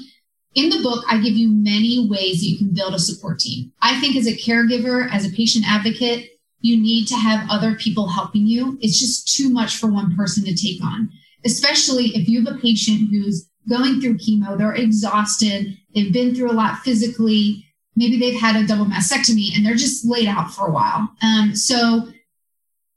In 0.55 0.69
the 0.69 0.81
book, 0.81 1.05
I 1.07 1.19
give 1.19 1.33
you 1.33 1.49
many 1.49 2.07
ways 2.09 2.43
you 2.43 2.57
can 2.57 2.73
build 2.73 2.93
a 2.93 2.99
support 2.99 3.39
team. 3.39 3.71
I 3.81 3.99
think 3.99 4.15
as 4.15 4.27
a 4.27 4.35
caregiver, 4.35 5.11
as 5.11 5.25
a 5.25 5.31
patient 5.31 5.65
advocate, 5.67 6.31
you 6.61 6.77
need 6.77 7.07
to 7.07 7.15
have 7.15 7.49
other 7.49 7.75
people 7.75 8.07
helping 8.07 8.45
you. 8.45 8.77
It's 8.81 8.99
just 8.99 9.35
too 9.35 9.49
much 9.49 9.77
for 9.77 9.87
one 9.87 10.15
person 10.15 10.43
to 10.45 10.55
take 10.55 10.83
on, 10.83 11.09
especially 11.45 12.07
if 12.15 12.27
you 12.27 12.43
have 12.43 12.55
a 12.55 12.59
patient 12.59 13.09
who's 13.09 13.47
going 13.69 14.01
through 14.01 14.17
chemo, 14.17 14.57
they're 14.57 14.73
exhausted, 14.73 15.77
they've 15.93 16.11
been 16.11 16.33
through 16.33 16.51
a 16.51 16.53
lot 16.53 16.79
physically, 16.79 17.65
maybe 17.95 18.17
they've 18.17 18.39
had 18.39 18.55
a 18.55 18.65
double 18.65 18.85
mastectomy 18.85 19.55
and 19.55 19.65
they're 19.65 19.75
just 19.75 20.05
laid 20.05 20.27
out 20.27 20.51
for 20.51 20.67
a 20.67 20.71
while. 20.71 21.09
Um, 21.21 21.55
so 21.55 22.07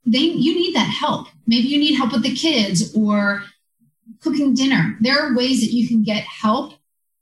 they 0.05 0.19
you 0.19 0.55
need 0.55 0.75
that 0.75 0.89
help. 0.89 1.27
Maybe 1.47 1.67
you 1.67 1.77
need 1.77 1.95
help 1.95 2.11
with 2.11 2.23
the 2.23 2.35
kids 2.35 2.95
or 2.95 3.43
cooking 4.21 4.53
dinner. 4.53 4.97
There 5.01 5.19
are 5.19 5.35
ways 5.35 5.61
that 5.61 5.71
you 5.71 5.87
can 5.87 6.03
get 6.03 6.23
help 6.23 6.73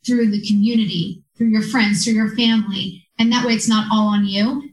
through 0.06 0.32
the 0.32 0.46
community, 0.46 1.24
through 1.38 1.48
your 1.48 1.62
friends, 1.62 2.04
through 2.04 2.14
your 2.14 2.36
family. 2.36 3.06
And 3.20 3.32
that 3.32 3.46
way 3.46 3.54
it's 3.54 3.68
not 3.68 3.88
all 3.92 4.08
on 4.08 4.26
you. 4.26 4.70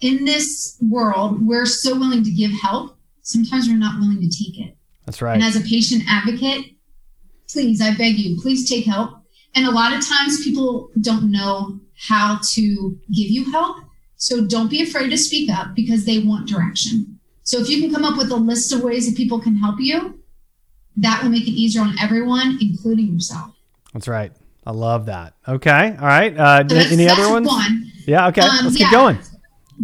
In 0.00 0.24
this 0.24 0.78
world, 0.80 1.46
we're 1.46 1.66
so 1.66 1.98
willing 1.98 2.24
to 2.24 2.30
give 2.30 2.50
help. 2.52 2.96
Sometimes 3.22 3.68
we're 3.68 3.76
not 3.76 4.00
willing 4.00 4.20
to 4.20 4.28
take 4.28 4.58
it. 4.58 4.76
That's 5.04 5.20
right. 5.20 5.34
And 5.34 5.42
as 5.42 5.56
a 5.56 5.60
patient 5.60 6.04
advocate, 6.08 6.76
please, 7.48 7.80
I 7.80 7.94
beg 7.94 8.18
you, 8.18 8.40
please 8.40 8.68
take 8.68 8.86
help. 8.86 9.18
And 9.54 9.66
a 9.66 9.70
lot 9.70 9.92
of 9.92 10.06
times 10.06 10.44
people 10.44 10.90
don't 11.00 11.30
know 11.30 11.80
how 11.98 12.38
to 12.52 12.98
give 13.08 13.30
you 13.30 13.50
help. 13.50 13.76
So 14.16 14.46
don't 14.46 14.70
be 14.70 14.82
afraid 14.82 15.10
to 15.10 15.18
speak 15.18 15.50
up 15.50 15.74
because 15.74 16.04
they 16.04 16.20
want 16.20 16.48
direction. 16.48 17.18
So 17.42 17.58
if 17.58 17.68
you 17.68 17.80
can 17.80 17.92
come 17.92 18.04
up 18.04 18.16
with 18.16 18.30
a 18.30 18.36
list 18.36 18.72
of 18.72 18.82
ways 18.82 19.08
that 19.08 19.16
people 19.16 19.40
can 19.40 19.56
help 19.56 19.80
you, 19.80 20.19
that 20.96 21.22
will 21.22 21.30
make 21.30 21.46
it 21.46 21.52
easier 21.52 21.82
on 21.82 21.94
everyone, 22.00 22.58
including 22.60 23.12
yourself. 23.12 23.54
That's 23.92 24.08
right. 24.08 24.32
I 24.66 24.72
love 24.72 25.06
that. 25.06 25.34
Okay. 25.48 25.96
All 25.98 26.06
right. 26.06 26.36
Uh, 26.36 26.68
so 26.68 26.76
any 26.76 27.08
other 27.08 27.30
ones? 27.30 27.46
One. 27.46 27.90
Yeah. 28.06 28.28
Okay. 28.28 28.42
Um, 28.42 28.64
Let's 28.64 28.78
yeah. 28.78 28.86
keep 28.86 28.92
going. 28.92 29.18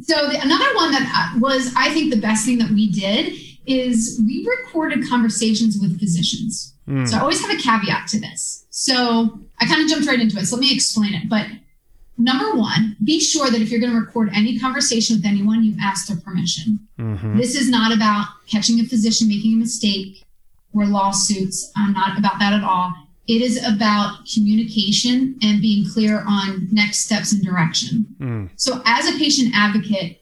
So 0.02 0.28
the, 0.28 0.40
another 0.42 0.74
one 0.74 0.92
that 0.92 1.32
uh, 1.34 1.38
was, 1.40 1.72
I 1.76 1.90
think, 1.90 2.12
the 2.12 2.20
best 2.20 2.44
thing 2.44 2.58
that 2.58 2.70
we 2.70 2.90
did 2.90 3.34
is 3.66 4.22
we 4.26 4.46
recorded 4.60 5.08
conversations 5.08 5.78
with 5.80 5.98
physicians. 5.98 6.74
Mm. 6.86 7.08
So 7.08 7.16
I 7.16 7.20
always 7.20 7.40
have 7.40 7.50
a 7.50 7.60
caveat 7.60 8.06
to 8.08 8.20
this. 8.20 8.66
So 8.70 9.40
I 9.58 9.66
kind 9.66 9.82
of 9.82 9.88
jumped 9.88 10.06
right 10.06 10.20
into 10.20 10.38
it. 10.38 10.46
So 10.46 10.56
let 10.56 10.60
me 10.60 10.74
explain 10.74 11.14
it. 11.14 11.28
But 11.28 11.46
number 12.18 12.54
one, 12.54 12.96
be 13.02 13.18
sure 13.18 13.50
that 13.50 13.60
if 13.60 13.70
you're 13.70 13.80
going 13.80 13.92
to 13.92 13.98
record 13.98 14.30
any 14.34 14.58
conversation 14.58 15.16
with 15.16 15.24
anyone, 15.24 15.64
you 15.64 15.74
ask 15.82 16.06
their 16.06 16.18
permission. 16.18 16.86
Mm-hmm. 16.98 17.38
This 17.38 17.56
is 17.56 17.68
not 17.70 17.94
about 17.94 18.26
catching 18.46 18.78
a 18.80 18.84
physician 18.84 19.28
making 19.28 19.54
a 19.54 19.56
mistake 19.56 20.25
or 20.76 20.86
lawsuits. 20.86 21.72
I'm 21.76 21.92
not 21.92 22.18
about 22.18 22.38
that 22.38 22.52
at 22.52 22.64
all. 22.64 22.92
It 23.26 23.42
is 23.42 23.56
about 23.66 24.18
communication 24.32 25.36
and 25.42 25.60
being 25.60 25.88
clear 25.90 26.24
on 26.28 26.68
next 26.70 27.00
steps 27.00 27.32
and 27.32 27.44
direction. 27.44 28.06
Mm. 28.20 28.50
So, 28.56 28.82
as 28.84 29.08
a 29.08 29.18
patient 29.18 29.52
advocate, 29.54 30.20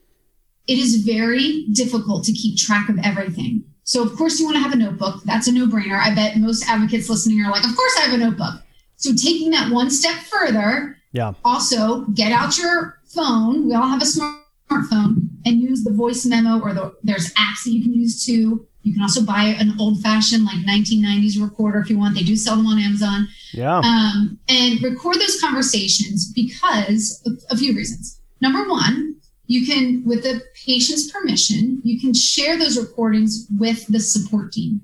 it 0.67 0.79
is 0.79 1.05
very 1.05 1.67
difficult 1.73 2.25
to 2.25 2.33
keep 2.33 2.57
track 2.57 2.89
of 2.89 2.99
everything. 3.05 3.65
So, 3.83 4.03
of 4.03 4.17
course, 4.17 4.41
you 4.41 4.47
want 4.47 4.57
to 4.57 4.63
have 4.63 4.73
a 4.73 4.77
notebook. 4.77 5.23
That's 5.25 5.49
a 5.49 5.53
no 5.53 5.67
brainer. 5.67 6.01
I 6.01 6.15
bet 6.15 6.39
most 6.39 6.67
advocates 6.67 7.11
listening 7.11 7.45
are 7.45 7.51
like, 7.51 7.65
of 7.65 7.77
course, 7.77 7.95
I 7.99 8.03
have 8.03 8.15
a 8.15 8.25
notebook. 8.25 8.55
So, 8.97 9.15
taking 9.15 9.51
that 9.51 9.71
one 9.71 9.91
step 9.91 10.17
further, 10.17 10.97
yeah. 11.15 11.33
Also, 11.45 12.03
get 12.07 12.33
out 12.33 12.59
your 12.59 12.99
phone. 13.05 13.69
We 13.69 13.75
all 13.75 13.87
have 13.87 14.03
a 14.03 14.05
smartphone 14.05 15.29
and 15.47 15.61
use 15.61 15.85
the 15.85 15.93
voice 15.93 16.27
memo 16.27 16.61
or 16.61 16.75
the 16.75 16.95
there's 17.05 17.33
apps 17.35 17.65
that 17.65 17.71
you 17.71 17.83
can 17.83 17.95
use 17.95 18.27
too 18.27 18.67
you 18.85 18.93
can 18.93 19.03
also 19.03 19.25
buy 19.25 19.43
an 19.59 19.75
old 19.81 20.01
fashioned 20.03 20.45
like 20.45 20.59
1990s 20.59 21.43
recorder 21.43 21.81
if 21.81 21.91
you 21.91 21.99
want. 21.99 22.15
They 22.15 22.23
do 22.23 22.37
sell 22.37 22.57
them 22.57 22.67
on 22.67 22.79
Amazon. 22.79 23.27
Yeah. 23.53 23.79
Um, 23.79 24.39
and 24.49 24.81
record 24.83 25.17
those 25.17 25.41
conversations 25.41 26.31
because 26.33 27.23
of 27.27 27.33
a 27.51 27.57
few 27.57 27.75
reasons. 27.75 28.21
Number 28.43 28.69
one, 28.69 29.17
you 29.47 29.67
can, 29.67 30.05
with 30.05 30.23
the 30.23 30.43
patient's 30.67 31.11
permission, 31.11 31.81
you 31.83 31.99
can 31.99 32.13
share 32.13 32.59
those 32.59 32.79
recordings 32.79 33.47
with 33.59 33.87
the 33.87 34.01
support 34.01 34.53
team. 34.53 34.83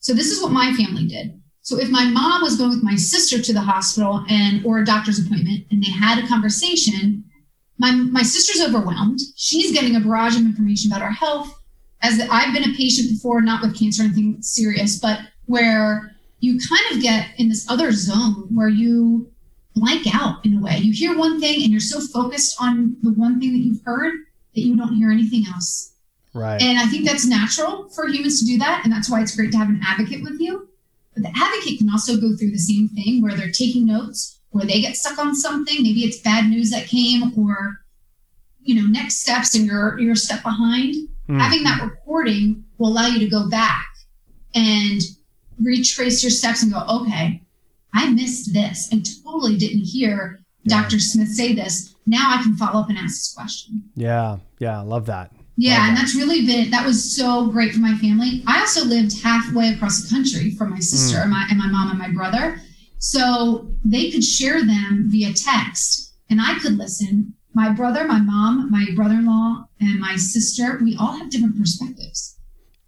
So 0.00 0.12
this 0.12 0.30
is 0.30 0.42
what 0.42 0.52
my 0.52 0.72
family 0.74 1.06
did. 1.06 1.40
So 1.62 1.78
if 1.78 1.90
my 1.90 2.04
mom 2.04 2.42
was 2.42 2.56
going 2.56 2.70
with 2.70 2.82
my 2.82 2.96
sister 2.96 3.40
to 3.40 3.52
the 3.52 3.60
hospital 3.60 4.24
and 4.28 4.64
or 4.64 4.78
a 4.78 4.84
doctor's 4.84 5.18
appointment 5.18 5.66
and 5.70 5.82
they 5.82 5.90
had 5.90 6.22
a 6.22 6.26
conversation, 6.26 7.24
my 7.78 7.92
my 7.92 8.22
sister's 8.22 8.66
overwhelmed. 8.66 9.20
She's 9.36 9.72
getting 9.72 9.94
a 9.94 10.00
barrage 10.00 10.36
of 10.36 10.42
information 10.42 10.90
about 10.90 11.02
our 11.02 11.12
health. 11.12 11.54
As 12.02 12.20
I've 12.30 12.54
been 12.54 12.70
a 12.70 12.76
patient 12.76 13.10
before, 13.10 13.40
not 13.40 13.62
with 13.62 13.78
cancer 13.78 14.02
or 14.02 14.06
anything 14.06 14.40
serious, 14.40 14.98
but 14.98 15.18
where 15.46 16.14
you 16.40 16.58
kind 16.60 16.94
of 16.96 17.02
get 17.02 17.28
in 17.38 17.48
this 17.48 17.68
other 17.68 17.90
zone 17.92 18.46
where 18.54 18.68
you 18.68 19.30
blank 19.74 20.06
out 20.14 20.44
in 20.44 20.58
a 20.58 20.60
way. 20.60 20.78
You 20.78 20.92
hear 20.92 21.16
one 21.16 21.40
thing 21.40 21.62
and 21.62 21.70
you're 21.70 21.80
so 21.80 22.00
focused 22.00 22.56
on 22.60 22.96
the 23.02 23.10
one 23.10 23.40
thing 23.40 23.52
that 23.52 23.58
you've 23.58 23.82
heard 23.84 24.14
that 24.54 24.60
you 24.60 24.76
don't 24.76 24.94
hear 24.94 25.10
anything 25.10 25.44
else. 25.52 25.94
Right. 26.34 26.60
And 26.60 26.78
I 26.78 26.86
think 26.86 27.06
that's 27.06 27.26
natural 27.26 27.88
for 27.88 28.06
humans 28.06 28.40
to 28.40 28.46
do 28.46 28.58
that. 28.58 28.82
And 28.84 28.92
that's 28.92 29.10
why 29.10 29.20
it's 29.20 29.34
great 29.34 29.50
to 29.52 29.58
have 29.58 29.68
an 29.68 29.80
advocate 29.84 30.22
with 30.22 30.40
you. 30.40 30.68
But 31.14 31.22
the 31.24 31.32
advocate 31.36 31.78
can 31.78 31.90
also 31.90 32.16
go 32.16 32.36
through 32.36 32.52
the 32.52 32.58
same 32.58 32.88
thing 32.88 33.22
where 33.22 33.34
they're 33.34 33.50
taking 33.50 33.86
notes, 33.86 34.38
or 34.52 34.62
they 34.62 34.80
get 34.80 34.96
stuck 34.96 35.18
on 35.18 35.34
something. 35.34 35.82
Maybe 35.82 36.04
it's 36.04 36.20
bad 36.20 36.48
news 36.48 36.70
that 36.70 36.86
came, 36.86 37.32
or 37.36 37.80
you 38.62 38.74
know, 38.74 38.86
next 38.86 39.22
steps 39.22 39.54
and 39.54 39.66
you're 39.66 39.98
you're 39.98 40.12
a 40.12 40.16
step 40.16 40.42
behind. 40.42 41.08
Mm. 41.28 41.40
Having 41.40 41.62
that 41.64 41.82
recording 41.82 42.64
will 42.78 42.88
allow 42.88 43.06
you 43.06 43.18
to 43.20 43.28
go 43.28 43.48
back 43.48 43.86
and 44.54 45.00
retrace 45.60 46.22
your 46.22 46.30
steps 46.30 46.62
and 46.62 46.72
go, 46.72 46.84
okay, 46.88 47.42
I 47.94 48.10
missed 48.10 48.52
this 48.52 48.90
and 48.92 49.06
totally 49.24 49.56
didn't 49.56 49.84
hear 49.84 50.40
yeah. 50.62 50.82
Dr. 50.82 50.98
Smith 50.98 51.28
say 51.28 51.54
this. 51.54 51.94
Now 52.06 52.34
I 52.38 52.42
can 52.42 52.56
follow 52.56 52.80
up 52.80 52.88
and 52.88 52.98
ask 52.98 53.16
this 53.16 53.34
question. 53.36 53.82
Yeah, 53.94 54.38
yeah, 54.58 54.80
love 54.80 55.06
that. 55.06 55.32
Yeah, 55.56 55.78
love 55.78 55.88
and 55.88 55.96
that. 55.96 56.00
that's 56.00 56.14
really 56.14 56.46
been 56.46 56.70
that 56.70 56.86
was 56.86 57.16
so 57.16 57.48
great 57.48 57.72
for 57.72 57.80
my 57.80 57.96
family. 57.98 58.42
I 58.46 58.60
also 58.60 58.84
lived 58.84 59.22
halfway 59.22 59.70
across 59.70 60.02
the 60.02 60.14
country 60.14 60.52
from 60.52 60.70
my 60.70 60.78
sister 60.78 61.18
mm. 61.18 61.22
and, 61.22 61.30
my, 61.30 61.46
and 61.50 61.58
my 61.58 61.68
mom 61.68 61.90
and 61.90 61.98
my 61.98 62.10
brother. 62.10 62.60
So 62.98 63.70
they 63.84 64.10
could 64.10 64.24
share 64.24 64.64
them 64.64 65.04
via 65.08 65.32
text 65.32 66.14
and 66.30 66.40
I 66.40 66.58
could 66.58 66.76
listen. 66.76 67.34
My 67.54 67.70
brother, 67.70 68.06
my 68.06 68.20
mom, 68.20 68.70
my 68.70 68.86
brother 68.94 69.14
in 69.14 69.26
law, 69.26 69.68
and 69.80 69.98
my 69.98 70.16
sister, 70.16 70.78
we 70.82 70.96
all 70.98 71.12
have 71.12 71.30
different 71.30 71.58
perspectives. 71.58 72.38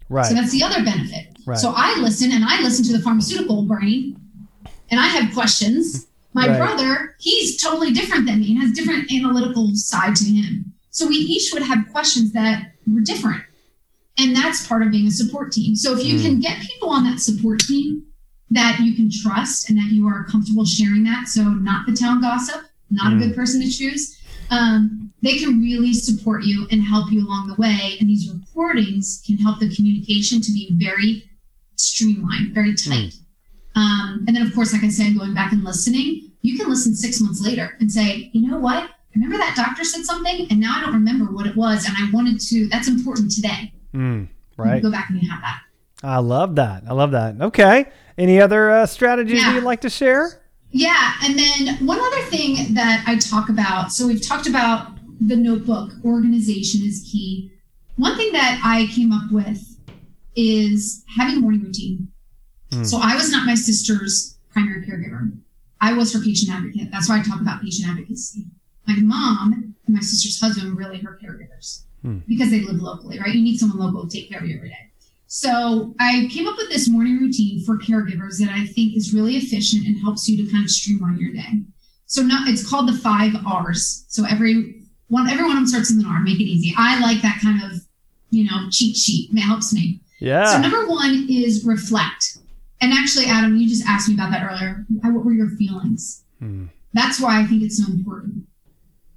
Right. 0.09 0.27
So 0.27 0.35
that's 0.35 0.53
the 0.53 0.63
other 0.63 0.85
benefit. 0.85 1.39
Right. 1.47 1.59
So 1.59 1.73
I 1.75 1.99
listen 2.01 2.33
and 2.33 2.45
I 2.45 2.61
listen 2.61 2.85
to 2.87 2.93
the 2.93 3.03
pharmaceutical 3.03 3.63
brain 3.63 4.21
and 4.91 5.01
I 5.01 5.07
have 5.07 5.33
questions. 5.33 6.09
My 6.35 6.49
right. 6.49 6.59
brother, 6.59 7.17
he's 7.19 7.61
totally 7.63 7.93
different 7.93 8.27
than 8.27 8.41
me 8.41 8.53
and 8.53 8.61
has 8.61 8.73
different 8.73 9.11
analytical 9.13 9.71
side 9.75 10.17
to 10.17 10.25
him. 10.25 10.73
So 10.91 11.07
we 11.07 11.17
each 11.17 11.53
would 11.53 11.63
have 11.63 11.91
questions 11.93 12.33
that 12.33 12.73
were 12.93 13.01
different. 13.01 13.43
And 14.19 14.37
that's 14.37 14.67
part 14.67 14.83
of 14.83 14.91
being 14.91 15.07
a 15.07 15.11
support 15.11 15.53
team. 15.53 15.75
So 15.77 15.97
if 15.97 16.05
you 16.05 16.19
mm. 16.19 16.23
can 16.23 16.41
get 16.41 16.61
people 16.61 16.91
on 16.91 17.05
that 17.05 17.21
support 17.21 17.61
team 17.61 18.05
that 18.51 18.81
you 18.81 18.95
can 18.95 19.11
trust 19.11 19.71
and 19.71 19.79
that 19.79 19.93
you 19.93 20.07
are 20.09 20.25
comfortable 20.25 20.65
sharing 20.65 21.05
that, 21.05 21.29
so 21.29 21.43
not 21.43 21.87
the 21.87 21.95
town 21.95 22.21
gossip, 22.21 22.63
not 22.91 23.13
mm. 23.13 23.17
a 23.17 23.27
good 23.27 23.37
person 23.37 23.63
to 23.63 23.71
choose, 23.71 24.20
um, 24.51 25.13
they 25.23 25.39
can 25.39 25.61
really 25.61 25.93
support 25.95 26.45
you 26.45 26.67
and 26.71 26.83
help 26.83 27.11
you 27.11 27.27
along 27.27 27.49
the 27.49 27.55
way. 27.55 27.97
And 28.01 28.09
these 28.09 28.31
recordings 28.33 29.23
can 29.27 29.37
help 29.39 29.61
the 29.61 29.75
communication 29.75 30.41
to 30.41 30.53
be 30.53 30.71
very 30.73 31.31
streamlined, 31.77 32.55
very 32.55 32.75
tight. 32.75 33.15
Mm. 33.15 33.21
Um, 33.77 34.25
and 34.27 34.37
then, 34.37 34.47
of 34.47 34.55
course, 34.55 34.73
like 34.73 34.83
I 34.83 34.89
said, 34.89 35.17
going 35.17 35.35
back 35.35 35.53
and 35.53 35.63
listening, 35.63 36.33
you 36.43 36.59
can 36.59 36.69
listen 36.69 36.95
six 36.95 37.21
months 37.21 37.41
later 37.41 37.77
and 37.81 37.91
say, 37.91 38.31
you 38.33 38.49
know 38.49 38.59
what? 38.59 38.91
Remember 39.15 39.37
that 39.39 39.57
doctor 39.57 39.85
said 39.85 40.05
something, 40.05 40.47
and 40.51 40.61
now 40.61 40.75
I 40.77 40.81
don't 40.83 40.95
remember 40.95 41.33
what 41.33 41.47
it 41.47 41.57
was, 41.57 41.85
and 41.85 41.95
I 41.99 42.11
wanted 42.13 42.41
to. 42.41 42.69
That's 42.69 42.89
important 42.89 43.33
today. 43.33 43.73
Mm, 43.93 44.29
right. 44.57 44.81
go 44.81 44.91
back 44.91 45.11
and 45.11 45.21
you 45.21 45.29
have 45.29 45.41
that. 45.41 45.63
I 46.03 46.19
love 46.19 46.55
that. 46.57 46.85
I 46.89 46.93
love 46.93 47.11
that. 47.11 47.41
Okay. 47.41 47.87
Any 48.17 48.41
other 48.41 48.71
uh, 48.71 48.87
strategies 48.87 49.41
yeah. 49.41 49.55
you'd 49.55 49.65
like 49.65 49.81
to 49.83 49.91
share? 49.91 50.41
Yeah. 50.73 51.15
And 51.23 51.39
then 51.39 51.87
one 51.87 51.99
other 51.99 52.23
thing 52.23 52.75
that 52.75 53.05
I 53.07 53.17
talk 53.17 53.49
about. 53.49 53.93
So 53.93 54.07
we've 54.07 54.27
talked 54.27 54.47
about 54.47 54.93
the 55.21 55.37
notebook 55.37 55.93
organization 56.05 56.83
is 56.85 57.09
key. 57.11 57.51
One 57.97 58.17
thing 58.17 58.33
that 58.33 58.61
I 58.65 58.87
came 58.95 59.13
up 59.13 59.31
with 59.31 59.77
is 60.37 61.05
having 61.17 61.37
a 61.37 61.41
morning 61.41 61.63
routine. 61.63 62.09
Mm. 62.71 62.87
So 62.87 62.99
I 63.03 63.15
was 63.15 63.31
not 63.31 63.47
my 63.47 63.55
sister's 63.55 64.39
primary 64.51 64.87
caregiver. 64.87 65.33
I 65.81 65.93
was 65.93 66.13
her 66.13 66.21
patient 66.21 66.55
advocate. 66.55 66.91
That's 66.91 67.09
why 67.09 67.19
I 67.19 67.23
talk 67.23 67.41
about 67.41 67.63
patient 67.63 67.89
advocacy. 67.89 68.47
My 68.87 68.97
mom 68.97 69.75
and 69.87 69.95
my 69.95 70.01
sister's 70.01 70.41
husband 70.41 70.75
were 70.75 70.79
really 70.79 70.99
her 70.99 71.19
caregivers 71.23 71.83
mm. 72.05 72.23
because 72.27 72.51
they 72.51 72.61
live 72.61 72.81
locally, 72.81 73.19
right? 73.19 73.35
You 73.35 73.43
need 73.43 73.59
someone 73.59 73.79
local 73.79 74.07
to 74.07 74.17
take 74.17 74.31
care 74.31 74.41
of 74.41 74.47
you 74.47 74.57
every 74.57 74.69
day. 74.69 74.90
So 75.33 75.95
I 76.01 76.29
came 76.33 76.49
up 76.49 76.57
with 76.57 76.71
this 76.71 76.89
morning 76.89 77.19
routine 77.19 77.65
for 77.65 77.79
caregivers 77.79 78.41
that 78.41 78.49
I 78.51 78.67
think 78.67 78.97
is 78.97 79.15
really 79.15 79.37
efficient 79.37 79.87
and 79.87 79.97
helps 80.01 80.29
you 80.29 80.45
to 80.45 80.51
kind 80.51 80.65
of 80.65 80.71
streamline 80.73 81.19
your 81.21 81.33
day. 81.33 81.63
So 82.07 82.23
not 82.23 82.49
it's 82.49 82.69
called 82.69 82.89
the 82.89 82.99
five 82.99 83.35
R's. 83.47 84.05
So 84.09 84.25
every 84.25 84.83
one 85.07 85.31
every 85.31 85.45
one 85.45 85.53
of 85.53 85.59
them 85.59 85.69
starts 85.69 85.89
with 85.89 86.05
an 86.05 86.11
R. 86.11 86.19
Make 86.19 86.41
it 86.41 86.51
easy. 86.51 86.75
I 86.77 86.99
like 86.99 87.23
that 87.23 87.39
kind 87.41 87.63
of 87.63 87.81
you 88.31 88.51
know 88.51 88.69
cheat 88.73 88.97
sheet. 88.97 89.31
It 89.33 89.39
helps 89.39 89.73
me. 89.73 90.01
Yeah. 90.19 90.47
So 90.47 90.61
number 90.61 90.89
one 90.89 91.29
is 91.31 91.65
reflect. 91.65 92.39
And 92.81 92.93
actually, 92.93 93.27
Adam, 93.27 93.57
you 93.57 93.69
just 93.69 93.87
asked 93.87 94.09
me 94.09 94.15
about 94.15 94.33
that 94.33 94.45
earlier. 94.51 94.85
What 94.89 95.25
were 95.25 95.33
your 95.33 95.51
feelings? 95.51 96.25
Hmm. 96.41 96.67
That's 96.93 97.21
why 97.21 97.41
I 97.41 97.47
think 97.47 97.63
it's 97.63 97.79
so 97.79 97.89
important. 97.93 98.49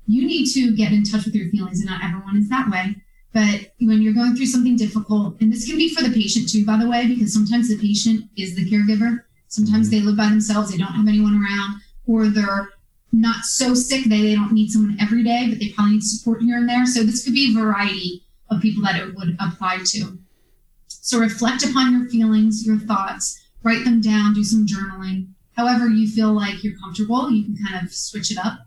You 0.06 0.28
need 0.28 0.46
to 0.54 0.76
get 0.76 0.92
in 0.92 1.06
touch 1.06 1.26
with 1.26 1.34
your 1.34 1.50
feelings, 1.50 1.80
and 1.80 1.90
not 1.90 2.04
everyone 2.04 2.38
is 2.38 2.50
that 2.50 2.70
way. 2.70 2.98
But 3.34 3.74
when 3.80 4.02
you're 4.02 4.14
going 4.14 4.36
through 4.36 4.46
something 4.46 4.76
difficult, 4.76 5.42
and 5.42 5.52
this 5.52 5.66
can 5.66 5.78
be 5.78 5.94
for 5.94 6.04
the 6.04 6.14
patient 6.14 6.50
too, 6.50 6.66
by 6.66 6.78
the 6.78 6.88
way, 6.88 7.08
because 7.08 7.34
sometimes 7.34 7.68
the 7.68 7.78
patient 7.78 8.26
is 8.38 8.56
the 8.56 8.70
caregiver. 8.70 9.24
Sometimes 9.48 9.90
mm-hmm. 9.90 10.00
they 10.00 10.06
live 10.06 10.18
by 10.18 10.30
themselves, 10.30 10.72
they 10.72 10.78
don't 10.78 10.94
have 10.94 11.08
anyone 11.08 11.34
around, 11.34 11.82
or 12.06 12.28
they're 12.28 12.70
not 13.12 13.46
so 13.46 13.74
sick 13.74 14.04
that 14.04 14.10
they 14.10 14.36
don't 14.36 14.52
need 14.52 14.70
someone 14.70 14.98
every 15.00 15.24
day, 15.24 15.48
but 15.50 15.60
they 15.60 15.70
probably 15.70 15.94
need 15.94 16.04
support 16.04 16.42
here 16.42 16.58
and 16.58 16.70
there. 16.70 16.86
So 16.86 17.04
this 17.04 17.24
could 17.24 17.34
be 17.34 17.52
a 17.52 17.60
variety 17.60 18.24
of 18.50 18.62
people 18.62 18.84
that 18.84 19.00
it 19.00 19.16
would 19.16 19.36
apply 19.40 19.80
to. 19.86 20.18
So 20.88 21.20
reflect 21.20 21.64
upon 21.64 21.92
your 21.92 22.10
feelings, 22.10 22.66
your 22.66 22.78
thoughts, 22.78 23.42
write 23.64 23.84
them 23.84 24.02
down, 24.02 24.34
do 24.34 24.44
some 24.44 24.66
journaling. 24.66 25.28
However, 25.56 25.88
you 25.88 26.08
feel 26.08 26.34
like 26.34 26.64
you're 26.64 26.78
comfortable, 26.78 27.30
you 27.32 27.44
can 27.44 27.58
kind 27.64 27.84
of 27.84 27.94
switch 27.94 28.32
it 28.32 28.38
up. 28.38 28.60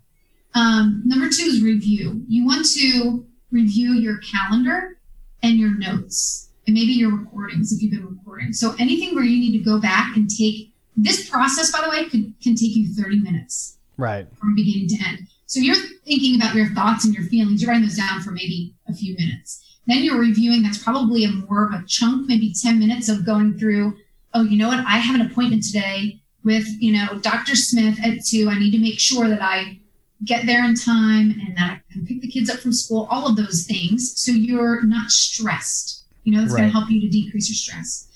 Um, 0.55 1.03
number 1.05 1.29
two 1.29 1.45
is 1.45 1.63
review. 1.63 2.25
You 2.29 2.47
want 2.47 2.67
to 2.75 3.27
review 3.57 3.95
your 3.95 4.19
calendar 4.19 4.99
and 5.43 5.59
your 5.59 5.77
notes, 5.77 6.51
and 6.67 6.75
maybe 6.75 6.93
your 6.93 7.17
recordings 7.17 7.73
if 7.73 7.83
you've 7.83 7.93
been 7.93 8.07
recording. 8.07 8.53
So 8.53 8.75
anything 8.79 9.15
where 9.15 9.25
you 9.25 9.39
need 9.39 9.59
to 9.59 9.65
go 9.65 9.81
back 9.81 10.17
and 10.17 10.29
take 10.31 10.73
this 10.97 11.29
process, 11.29 11.71
by 11.73 11.83
the 11.83 11.91
way, 11.91 12.09
can, 12.09 12.35
can 12.43 12.55
take 12.55 12.77
you 12.77 12.93
30 12.95 13.21
minutes. 13.21 13.79
Right. 13.97 14.27
From 14.37 14.55
beginning 14.55 14.89
to 14.89 14.97
end. 15.09 15.27
So 15.47 15.61
you're 15.61 15.77
thinking 16.05 16.37
about 16.37 16.55
your 16.55 16.69
thoughts 16.75 17.05
and 17.05 17.15
your 17.15 17.25
feelings. 17.25 17.63
You're 17.63 17.71
writing 17.71 17.87
those 17.87 17.97
down 17.97 18.21
for 18.21 18.31
maybe 18.31 18.75
a 18.89 18.95
few 18.95 19.15
minutes. 19.15 19.79
Then 19.87 20.03
you're 20.03 20.19
reviewing. 20.19 20.63
That's 20.63 20.83
probably 20.83 21.25
a 21.25 21.29
more 21.29 21.67
of 21.67 21.73
a 21.73 21.85
chunk, 21.87 22.29
maybe 22.29 22.53
10 22.53 22.79
minutes 22.79 23.09
of 23.09 23.25
going 23.25 23.59
through 23.59 23.97
oh, 24.37 24.43
you 24.43 24.59
know 24.59 24.69
what? 24.69 24.81
I 24.81 24.99
have 24.99 25.19
an 25.19 25.27
appointment 25.27 25.65
today 25.65 26.21
with, 26.45 26.67
you 26.79 26.93
know, 26.93 27.19
Dr. 27.21 27.57
Smith 27.57 27.99
at 28.05 28.25
two. 28.25 28.49
I 28.51 28.59
need 28.59 28.71
to 28.73 28.79
make 28.79 29.01
sure 29.01 29.29
that 29.29 29.41
I 29.43 29.81
get 30.25 30.47
there 30.47 30.65
in 30.65 30.75
time 30.75 31.41
and 31.47 31.57
that 31.57 31.81
I 31.91 31.93
can 31.93 32.07
pick 32.07 32.21
the 32.21 32.29
kids 32.29 32.49
up 32.49 32.61
from 32.61 32.73
school, 32.73 33.07
all 33.11 33.29
of 33.29 33.37
those 33.37 33.65
things. 33.65 34.19
So 34.19 34.33
you're 34.33 34.83
not 34.83 35.11
stressed. 35.11 36.05
You 36.25 36.33
know, 36.33 36.41
that's 36.41 36.53
right. 36.53 36.61
going 36.61 36.73
to 36.73 36.79
help 36.79 36.91
you 36.91 37.01
to 37.01 37.09
decrease 37.09 37.49
your 37.49 37.57
stress. 37.57 38.09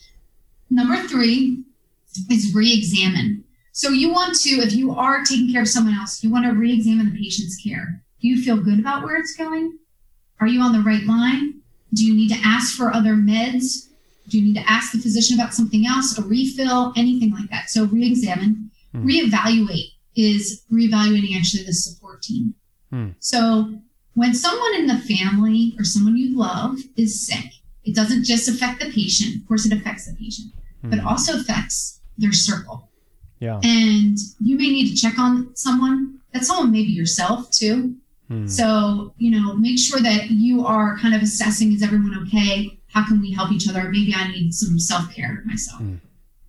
Number 0.71 0.97
three 1.09 1.63
is 2.31 2.55
re 2.55 2.73
examine. 2.73 3.45
So 3.73 3.91
you 3.91 4.13
want 4.13 4.35
to, 4.41 4.51
if 4.51 4.73
you 4.73 4.93
are 4.93 5.23
taking 5.25 5.53
care 5.53 5.63
of 5.63 5.69
someone 5.69 5.95
else, 5.95 6.23
you 6.25 6.31
want 6.31 6.45
to 6.47 6.53
re 6.53 6.73
examine 6.73 7.13
the 7.13 7.19
patient's 7.19 7.57
care. 7.57 8.03
Do 8.21 8.29
you 8.29 8.43
feel 8.43 8.57
good 8.57 8.81
about 8.81 9.05
where 9.05 9.17
it's 9.17 9.37
going? 9.37 9.79
Are 10.41 10.47
you 10.47 10.61
on 10.61 10.73
the 10.73 10.81
right 10.81 11.05
line? 11.05 11.61
Do 11.95 12.05
you 12.05 12.15
need 12.15 12.29
to 12.29 12.41
ask 12.45 12.77
for 12.77 12.93
other 12.93 13.15
meds? 13.15 13.89
Do 14.29 14.39
you 14.39 14.45
need 14.45 14.61
to 14.61 14.71
ask 14.71 14.93
the 14.93 14.99
physician 14.99 15.39
about 15.39 15.55
something 15.55 15.87
else, 15.87 16.17
a 16.17 16.23
refill, 16.23 16.93
anything 16.97 17.33
like 17.33 17.51
that? 17.51 17.69
So 17.69 17.85
re-examine, 17.85 18.71
hmm. 18.93 19.07
reevaluate 19.07 19.93
is 20.17 20.65
reevaluating 20.73 21.37
actually 21.37 21.65
the 21.65 21.73
support 21.73 22.23
team. 22.23 22.55
Hmm. 22.91 23.11
So 23.21 23.81
when 24.15 24.35
someone 24.35 24.75
in 24.75 24.87
the 24.87 24.99
family 24.99 25.75
or 25.79 25.85
someone 25.85 26.17
you 26.17 26.37
love 26.37 26.79
is 26.97 27.27
sick, 27.27 27.47
it 27.85 27.95
doesn't 27.95 28.25
just 28.25 28.49
affect 28.49 28.81
the 28.81 28.91
patient. 28.91 29.37
Of 29.37 29.49
course, 29.49 29.67
it 29.67 29.73
affects 29.73 30.07
the 30.07 30.15
patient, 30.15 30.53
hmm. 30.83 30.91
but 30.91 31.01
also 31.01 31.39
affects 31.39 32.01
their 32.19 32.33
circle. 32.33 32.89
Yeah. 33.39 33.61
And 33.63 34.19
you 34.41 34.57
may 34.57 34.69
need 34.69 34.95
to 34.95 35.01
check 35.01 35.19
on 35.19 35.55
someone. 35.57 36.19
That 36.33 36.45
someone 36.45 36.71
may 36.71 36.85
be 36.85 36.93
yourself 36.93 37.51
too. 37.51 37.97
Hmm. 38.29 38.47
So, 38.47 39.15
you 39.19 39.31
know, 39.33 39.55
make 39.55 39.79
sure 39.79 40.01
that 40.01 40.31
you 40.31 40.65
are 40.65 40.97
kind 40.99 41.15
of 41.15 41.23
assessing 41.23 41.73
is 41.73 41.83
everyone 41.83 42.17
okay? 42.27 42.81
how 42.93 43.07
can 43.07 43.21
we 43.21 43.33
help 43.33 43.53
each 43.53 43.69
other? 43.69 43.85
Maybe 43.85 44.15
I 44.15 44.29
need 44.29 44.53
some 44.53 44.79
self 44.79 45.15
care 45.15 45.43
myself. 45.47 45.81
Mm. 45.81 46.01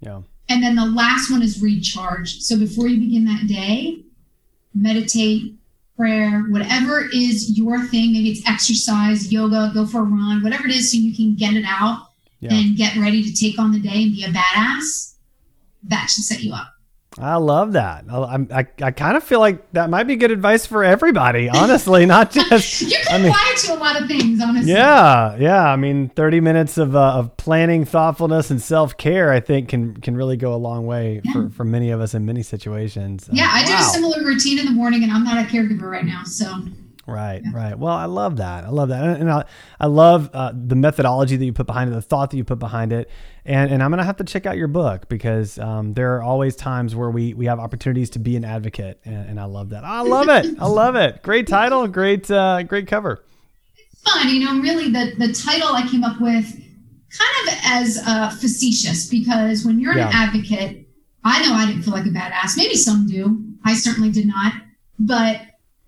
Yeah. 0.01 0.21
And 0.51 0.61
then 0.61 0.75
the 0.75 0.85
last 0.85 1.31
one 1.31 1.41
is 1.41 1.61
recharge. 1.61 2.41
So 2.41 2.59
before 2.59 2.89
you 2.89 2.99
begin 2.99 3.23
that 3.23 3.47
day, 3.47 4.03
meditate 4.75 5.55
prayer, 5.95 6.41
whatever 6.49 7.07
is 7.13 7.57
your 7.57 7.85
thing. 7.85 8.11
Maybe 8.11 8.31
it's 8.31 8.45
exercise, 8.45 9.31
yoga, 9.31 9.71
go 9.73 9.85
for 9.85 9.99
a 9.99 10.03
run, 10.03 10.43
whatever 10.43 10.67
it 10.67 10.75
is, 10.75 10.91
so 10.91 10.97
you 10.97 11.15
can 11.15 11.35
get 11.35 11.53
it 11.53 11.63
out 11.65 12.07
yeah. 12.41 12.53
and 12.53 12.75
get 12.75 12.97
ready 12.97 13.23
to 13.23 13.33
take 13.33 13.57
on 13.59 13.71
the 13.71 13.79
day 13.79 14.03
and 14.03 14.13
be 14.13 14.25
a 14.25 14.27
badass. 14.27 15.13
That 15.83 16.09
should 16.09 16.25
set 16.25 16.43
you 16.43 16.53
up. 16.53 16.73
I 17.19 17.35
love 17.35 17.73
that. 17.73 18.05
I, 18.09 18.37
I, 18.51 18.67
I 18.81 18.91
kind 18.91 19.17
of 19.17 19.23
feel 19.23 19.41
like 19.41 19.69
that 19.73 19.89
might 19.89 20.05
be 20.05 20.15
good 20.15 20.31
advice 20.31 20.65
for 20.65 20.81
everybody, 20.81 21.49
honestly, 21.49 22.05
not 22.07 22.31
just. 22.31 22.81
you 22.81 22.89
can 22.89 23.05
I 23.09 23.17
mean, 23.17 23.27
apply 23.31 23.51
it 23.53 23.57
to 23.65 23.73
a 23.73 23.75
lot 23.75 24.01
of 24.01 24.07
things, 24.07 24.41
honestly. 24.41 24.71
Yeah, 24.71 25.35
yeah. 25.35 25.65
I 25.65 25.75
mean, 25.75 26.07
thirty 26.07 26.39
minutes 26.39 26.77
of 26.77 26.95
uh, 26.95 27.15
of 27.15 27.35
planning, 27.35 27.83
thoughtfulness, 27.83 28.49
and 28.49 28.61
self 28.61 28.95
care, 28.95 29.29
I 29.31 29.41
think, 29.41 29.67
can 29.67 29.97
can 29.97 30.15
really 30.15 30.37
go 30.37 30.53
a 30.53 30.55
long 30.55 30.85
way 30.85 31.19
yeah. 31.23 31.33
for, 31.33 31.49
for 31.49 31.63
many 31.65 31.89
of 31.89 31.99
us 31.99 32.13
in 32.13 32.25
many 32.25 32.43
situations. 32.43 33.29
Yeah, 33.33 33.49
I 33.51 33.65
do 33.65 33.73
wow. 33.73 33.79
a 33.79 33.83
similar 33.83 34.23
routine 34.23 34.57
in 34.57 34.65
the 34.65 34.71
morning, 34.71 35.03
and 35.03 35.11
I'm 35.11 35.25
not 35.25 35.37
a 35.37 35.47
caregiver 35.47 35.91
right 35.91 36.05
now, 36.05 36.23
so 36.23 36.63
Right, 37.07 37.41
yeah. 37.43 37.51
right. 37.53 37.77
Well, 37.77 37.93
I 37.93 38.05
love 38.05 38.37
that. 38.37 38.63
I 38.63 38.69
love 38.69 38.89
that, 38.89 39.19
and 39.19 39.29
I, 39.29 39.45
I 39.79 39.87
love 39.87 40.29
uh, 40.33 40.53
the 40.53 40.75
methodology 40.75 41.35
that 41.35 41.43
you 41.43 41.51
put 41.51 41.65
behind 41.65 41.89
it, 41.89 41.93
the 41.93 42.01
thought 42.01 42.29
that 42.29 42.37
you 42.37 42.43
put 42.43 42.59
behind 42.59 42.93
it, 42.93 43.09
and 43.43 43.71
and 43.71 43.81
I'm 43.81 43.89
gonna 43.89 44.03
have 44.03 44.17
to 44.17 44.23
check 44.23 44.45
out 44.45 44.55
your 44.55 44.67
book 44.67 45.09
because 45.09 45.57
um, 45.57 45.93
there 45.93 46.15
are 46.15 46.21
always 46.21 46.55
times 46.55 46.95
where 46.95 47.09
we 47.09 47.33
we 47.33 47.45
have 47.47 47.59
opportunities 47.59 48.11
to 48.11 48.19
be 48.19 48.35
an 48.35 48.45
advocate, 48.45 48.99
and, 49.03 49.31
and 49.31 49.39
I 49.39 49.45
love 49.45 49.69
that. 49.69 49.83
I 49.83 50.01
love 50.01 50.29
it. 50.29 50.59
I 50.59 50.67
love 50.67 50.95
it. 50.95 51.23
Great 51.23 51.47
title, 51.47 51.87
great 51.87 52.29
uh, 52.29 52.61
great 52.63 52.87
cover. 52.87 53.23
It's 53.75 54.01
fun, 54.01 54.29
you 54.29 54.45
know. 54.45 54.61
Really, 54.61 54.89
the 54.91 55.15
the 55.17 55.33
title 55.33 55.69
I 55.69 55.87
came 55.87 56.03
up 56.03 56.21
with 56.21 56.45
kind 56.45 57.47
of 57.47 57.53
as 57.65 57.99
uh, 58.05 58.29
facetious 58.29 59.07
because 59.09 59.65
when 59.65 59.79
you're 59.79 59.93
an 59.93 59.99
advocate, 60.13 60.87
I 61.23 61.45
know 61.45 61.53
I 61.55 61.65
didn't 61.65 61.81
feel 61.81 61.93
like 61.93 62.05
a 62.05 62.09
badass. 62.09 62.57
Maybe 62.57 62.75
some 62.75 63.07
do. 63.07 63.43
I 63.65 63.73
certainly 63.73 64.11
did 64.11 64.27
not, 64.27 64.53
but 64.99 65.41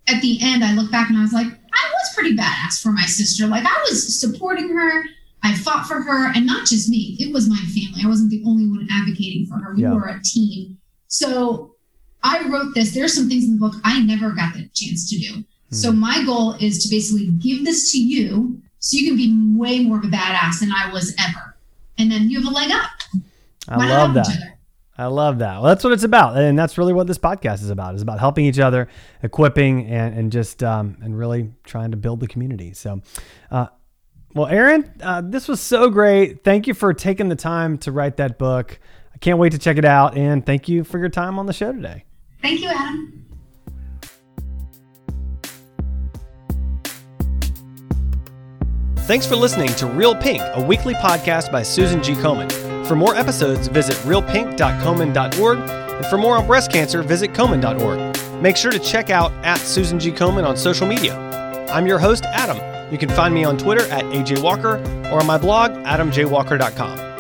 at 0.07 0.21
the 0.21 0.39
end, 0.41 0.63
I 0.63 0.73
look 0.73 0.91
back 0.91 1.09
and 1.09 1.17
I 1.17 1.21
was 1.21 1.33
like, 1.33 1.47
I 1.47 1.91
was 1.91 2.13
pretty 2.13 2.35
badass 2.35 2.81
for 2.81 2.91
my 2.91 3.05
sister. 3.05 3.47
Like 3.47 3.65
I 3.65 3.85
was 3.89 4.19
supporting 4.19 4.69
her. 4.69 5.03
I 5.45 5.55
fought 5.55 5.85
for 5.85 6.01
her, 6.01 6.31
and 6.33 6.45
not 6.45 6.65
just 6.65 6.89
me. 6.89 7.17
It 7.19 7.33
was 7.33 7.49
my 7.49 7.57
family. 7.57 8.01
I 8.01 8.07
wasn't 8.07 8.31
the 8.31 8.41
only 8.47 8.65
one 8.65 8.87
advocating 8.89 9.45
for 9.45 9.55
her. 9.57 9.75
We 9.75 9.81
yeah. 9.81 9.93
were 9.93 10.07
a 10.07 10.21
team. 10.23 10.77
So 11.09 11.75
I 12.23 12.47
wrote 12.47 12.73
this. 12.73 12.93
There 12.93 13.03
are 13.03 13.09
some 13.09 13.27
things 13.27 13.45
in 13.45 13.55
the 13.55 13.59
book 13.59 13.75
I 13.83 14.01
never 14.01 14.31
got 14.31 14.53
the 14.53 14.69
chance 14.73 15.09
to 15.09 15.17
do. 15.17 15.33
Hmm. 15.33 15.43
So 15.75 15.91
my 15.91 16.23
goal 16.23 16.53
is 16.61 16.81
to 16.83 16.89
basically 16.89 17.27
give 17.31 17.65
this 17.65 17.91
to 17.91 17.99
you 18.01 18.61
so 18.79 18.97
you 18.97 19.07
can 19.07 19.17
be 19.17 19.59
way 19.59 19.83
more 19.83 19.97
of 19.97 20.05
a 20.05 20.07
badass 20.07 20.61
than 20.61 20.71
I 20.71 20.91
was 20.93 21.13
ever. 21.19 21.57
And 21.97 22.09
then 22.09 22.29
you 22.29 22.41
have 22.41 22.49
a 22.49 22.55
leg 22.55 22.71
up. 22.71 22.89
I 23.67 23.77
Why 23.77 23.89
love 23.89 24.13
that. 24.13 24.52
I 24.95 25.07
love 25.07 25.39
that. 25.39 25.55
Well, 25.55 25.69
that's 25.69 25.83
what 25.83 25.91
it's 25.93 26.03
about, 26.03 26.37
and 26.37 26.57
that's 26.57 26.77
really 26.77 26.93
what 26.93 27.07
this 27.07 27.17
podcast 27.17 27.63
is 27.63 27.71
about. 27.71 27.95
It's 27.95 28.03
about 28.03 28.19
helping 28.19 28.45
each 28.45 28.59
other, 28.59 28.87
equipping, 29.23 29.87
and 29.87 30.15
and 30.15 30.31
just 30.31 30.63
um, 30.63 30.97
and 31.01 31.17
really 31.17 31.51
trying 31.63 31.91
to 31.91 31.97
build 31.97 32.19
the 32.19 32.27
community. 32.27 32.73
So, 32.73 33.01
uh, 33.49 33.67
well, 34.35 34.47
Erin, 34.47 34.91
uh, 35.01 35.21
this 35.25 35.47
was 35.47 35.59
so 35.59 35.89
great. 35.89 36.43
Thank 36.43 36.67
you 36.67 36.75
for 36.75 36.93
taking 36.93 37.29
the 37.29 37.35
time 37.35 37.79
to 37.79 37.91
write 37.91 38.17
that 38.17 38.37
book. 38.37 38.79
I 39.13 39.17
can't 39.17 39.39
wait 39.39 39.53
to 39.53 39.57
check 39.57 39.77
it 39.77 39.85
out, 39.85 40.15
and 40.15 40.45
thank 40.45 40.69
you 40.69 40.83
for 40.83 40.99
your 40.99 41.09
time 41.09 41.39
on 41.39 41.47
the 41.47 41.53
show 41.53 41.71
today. 41.71 42.05
Thank 42.43 42.61
you, 42.61 42.67
Adam. 42.67 43.19
Thanks 49.05 49.25
for 49.25 49.35
listening 49.35 49.67
to 49.75 49.87
Real 49.87 50.15
Pink, 50.15 50.41
a 50.53 50.63
weekly 50.63 50.93
podcast 50.93 51.51
by 51.51 51.63
Susan 51.63 52.01
G. 52.01 52.13
Komen. 52.13 52.62
For 52.87 52.95
more 52.95 53.15
episodes, 53.15 53.67
visit 53.67 53.95
realpink.komen.org, 53.97 55.57
and 55.57 56.05
for 56.07 56.17
more 56.17 56.35
on 56.35 56.45
breast 56.45 56.71
cancer, 56.71 57.01
visit 57.01 57.31
komen.org. 57.33 58.41
Make 58.41 58.57
sure 58.57 58.71
to 58.71 58.79
check 58.79 59.09
out 59.09 59.31
at 59.45 59.57
Susan 59.57 59.99
G. 59.99 60.11
Komen 60.11 60.45
on 60.45 60.57
social 60.57 60.85
media. 60.85 61.17
I'm 61.69 61.87
your 61.87 61.97
host, 61.97 62.25
Adam. 62.25 62.57
You 62.91 62.97
can 62.97 63.09
find 63.09 63.33
me 63.33 63.45
on 63.45 63.57
Twitter 63.57 63.85
at 63.85 64.03
AJWalker 64.05 65.11
or 65.11 65.21
on 65.21 65.25
my 65.25 65.37
blog, 65.37 65.71
adamjwalker.com. 65.71 67.13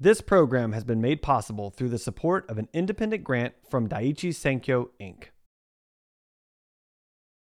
This 0.00 0.20
program 0.20 0.72
has 0.72 0.84
been 0.84 1.00
made 1.00 1.22
possible 1.22 1.70
through 1.70 1.88
the 1.88 1.98
support 1.98 2.44
of 2.50 2.58
an 2.58 2.68
independent 2.74 3.24
grant 3.24 3.54
from 3.70 3.88
Daiichi 3.88 4.30
Sankyo, 4.30 4.88
Inc. 5.00 5.28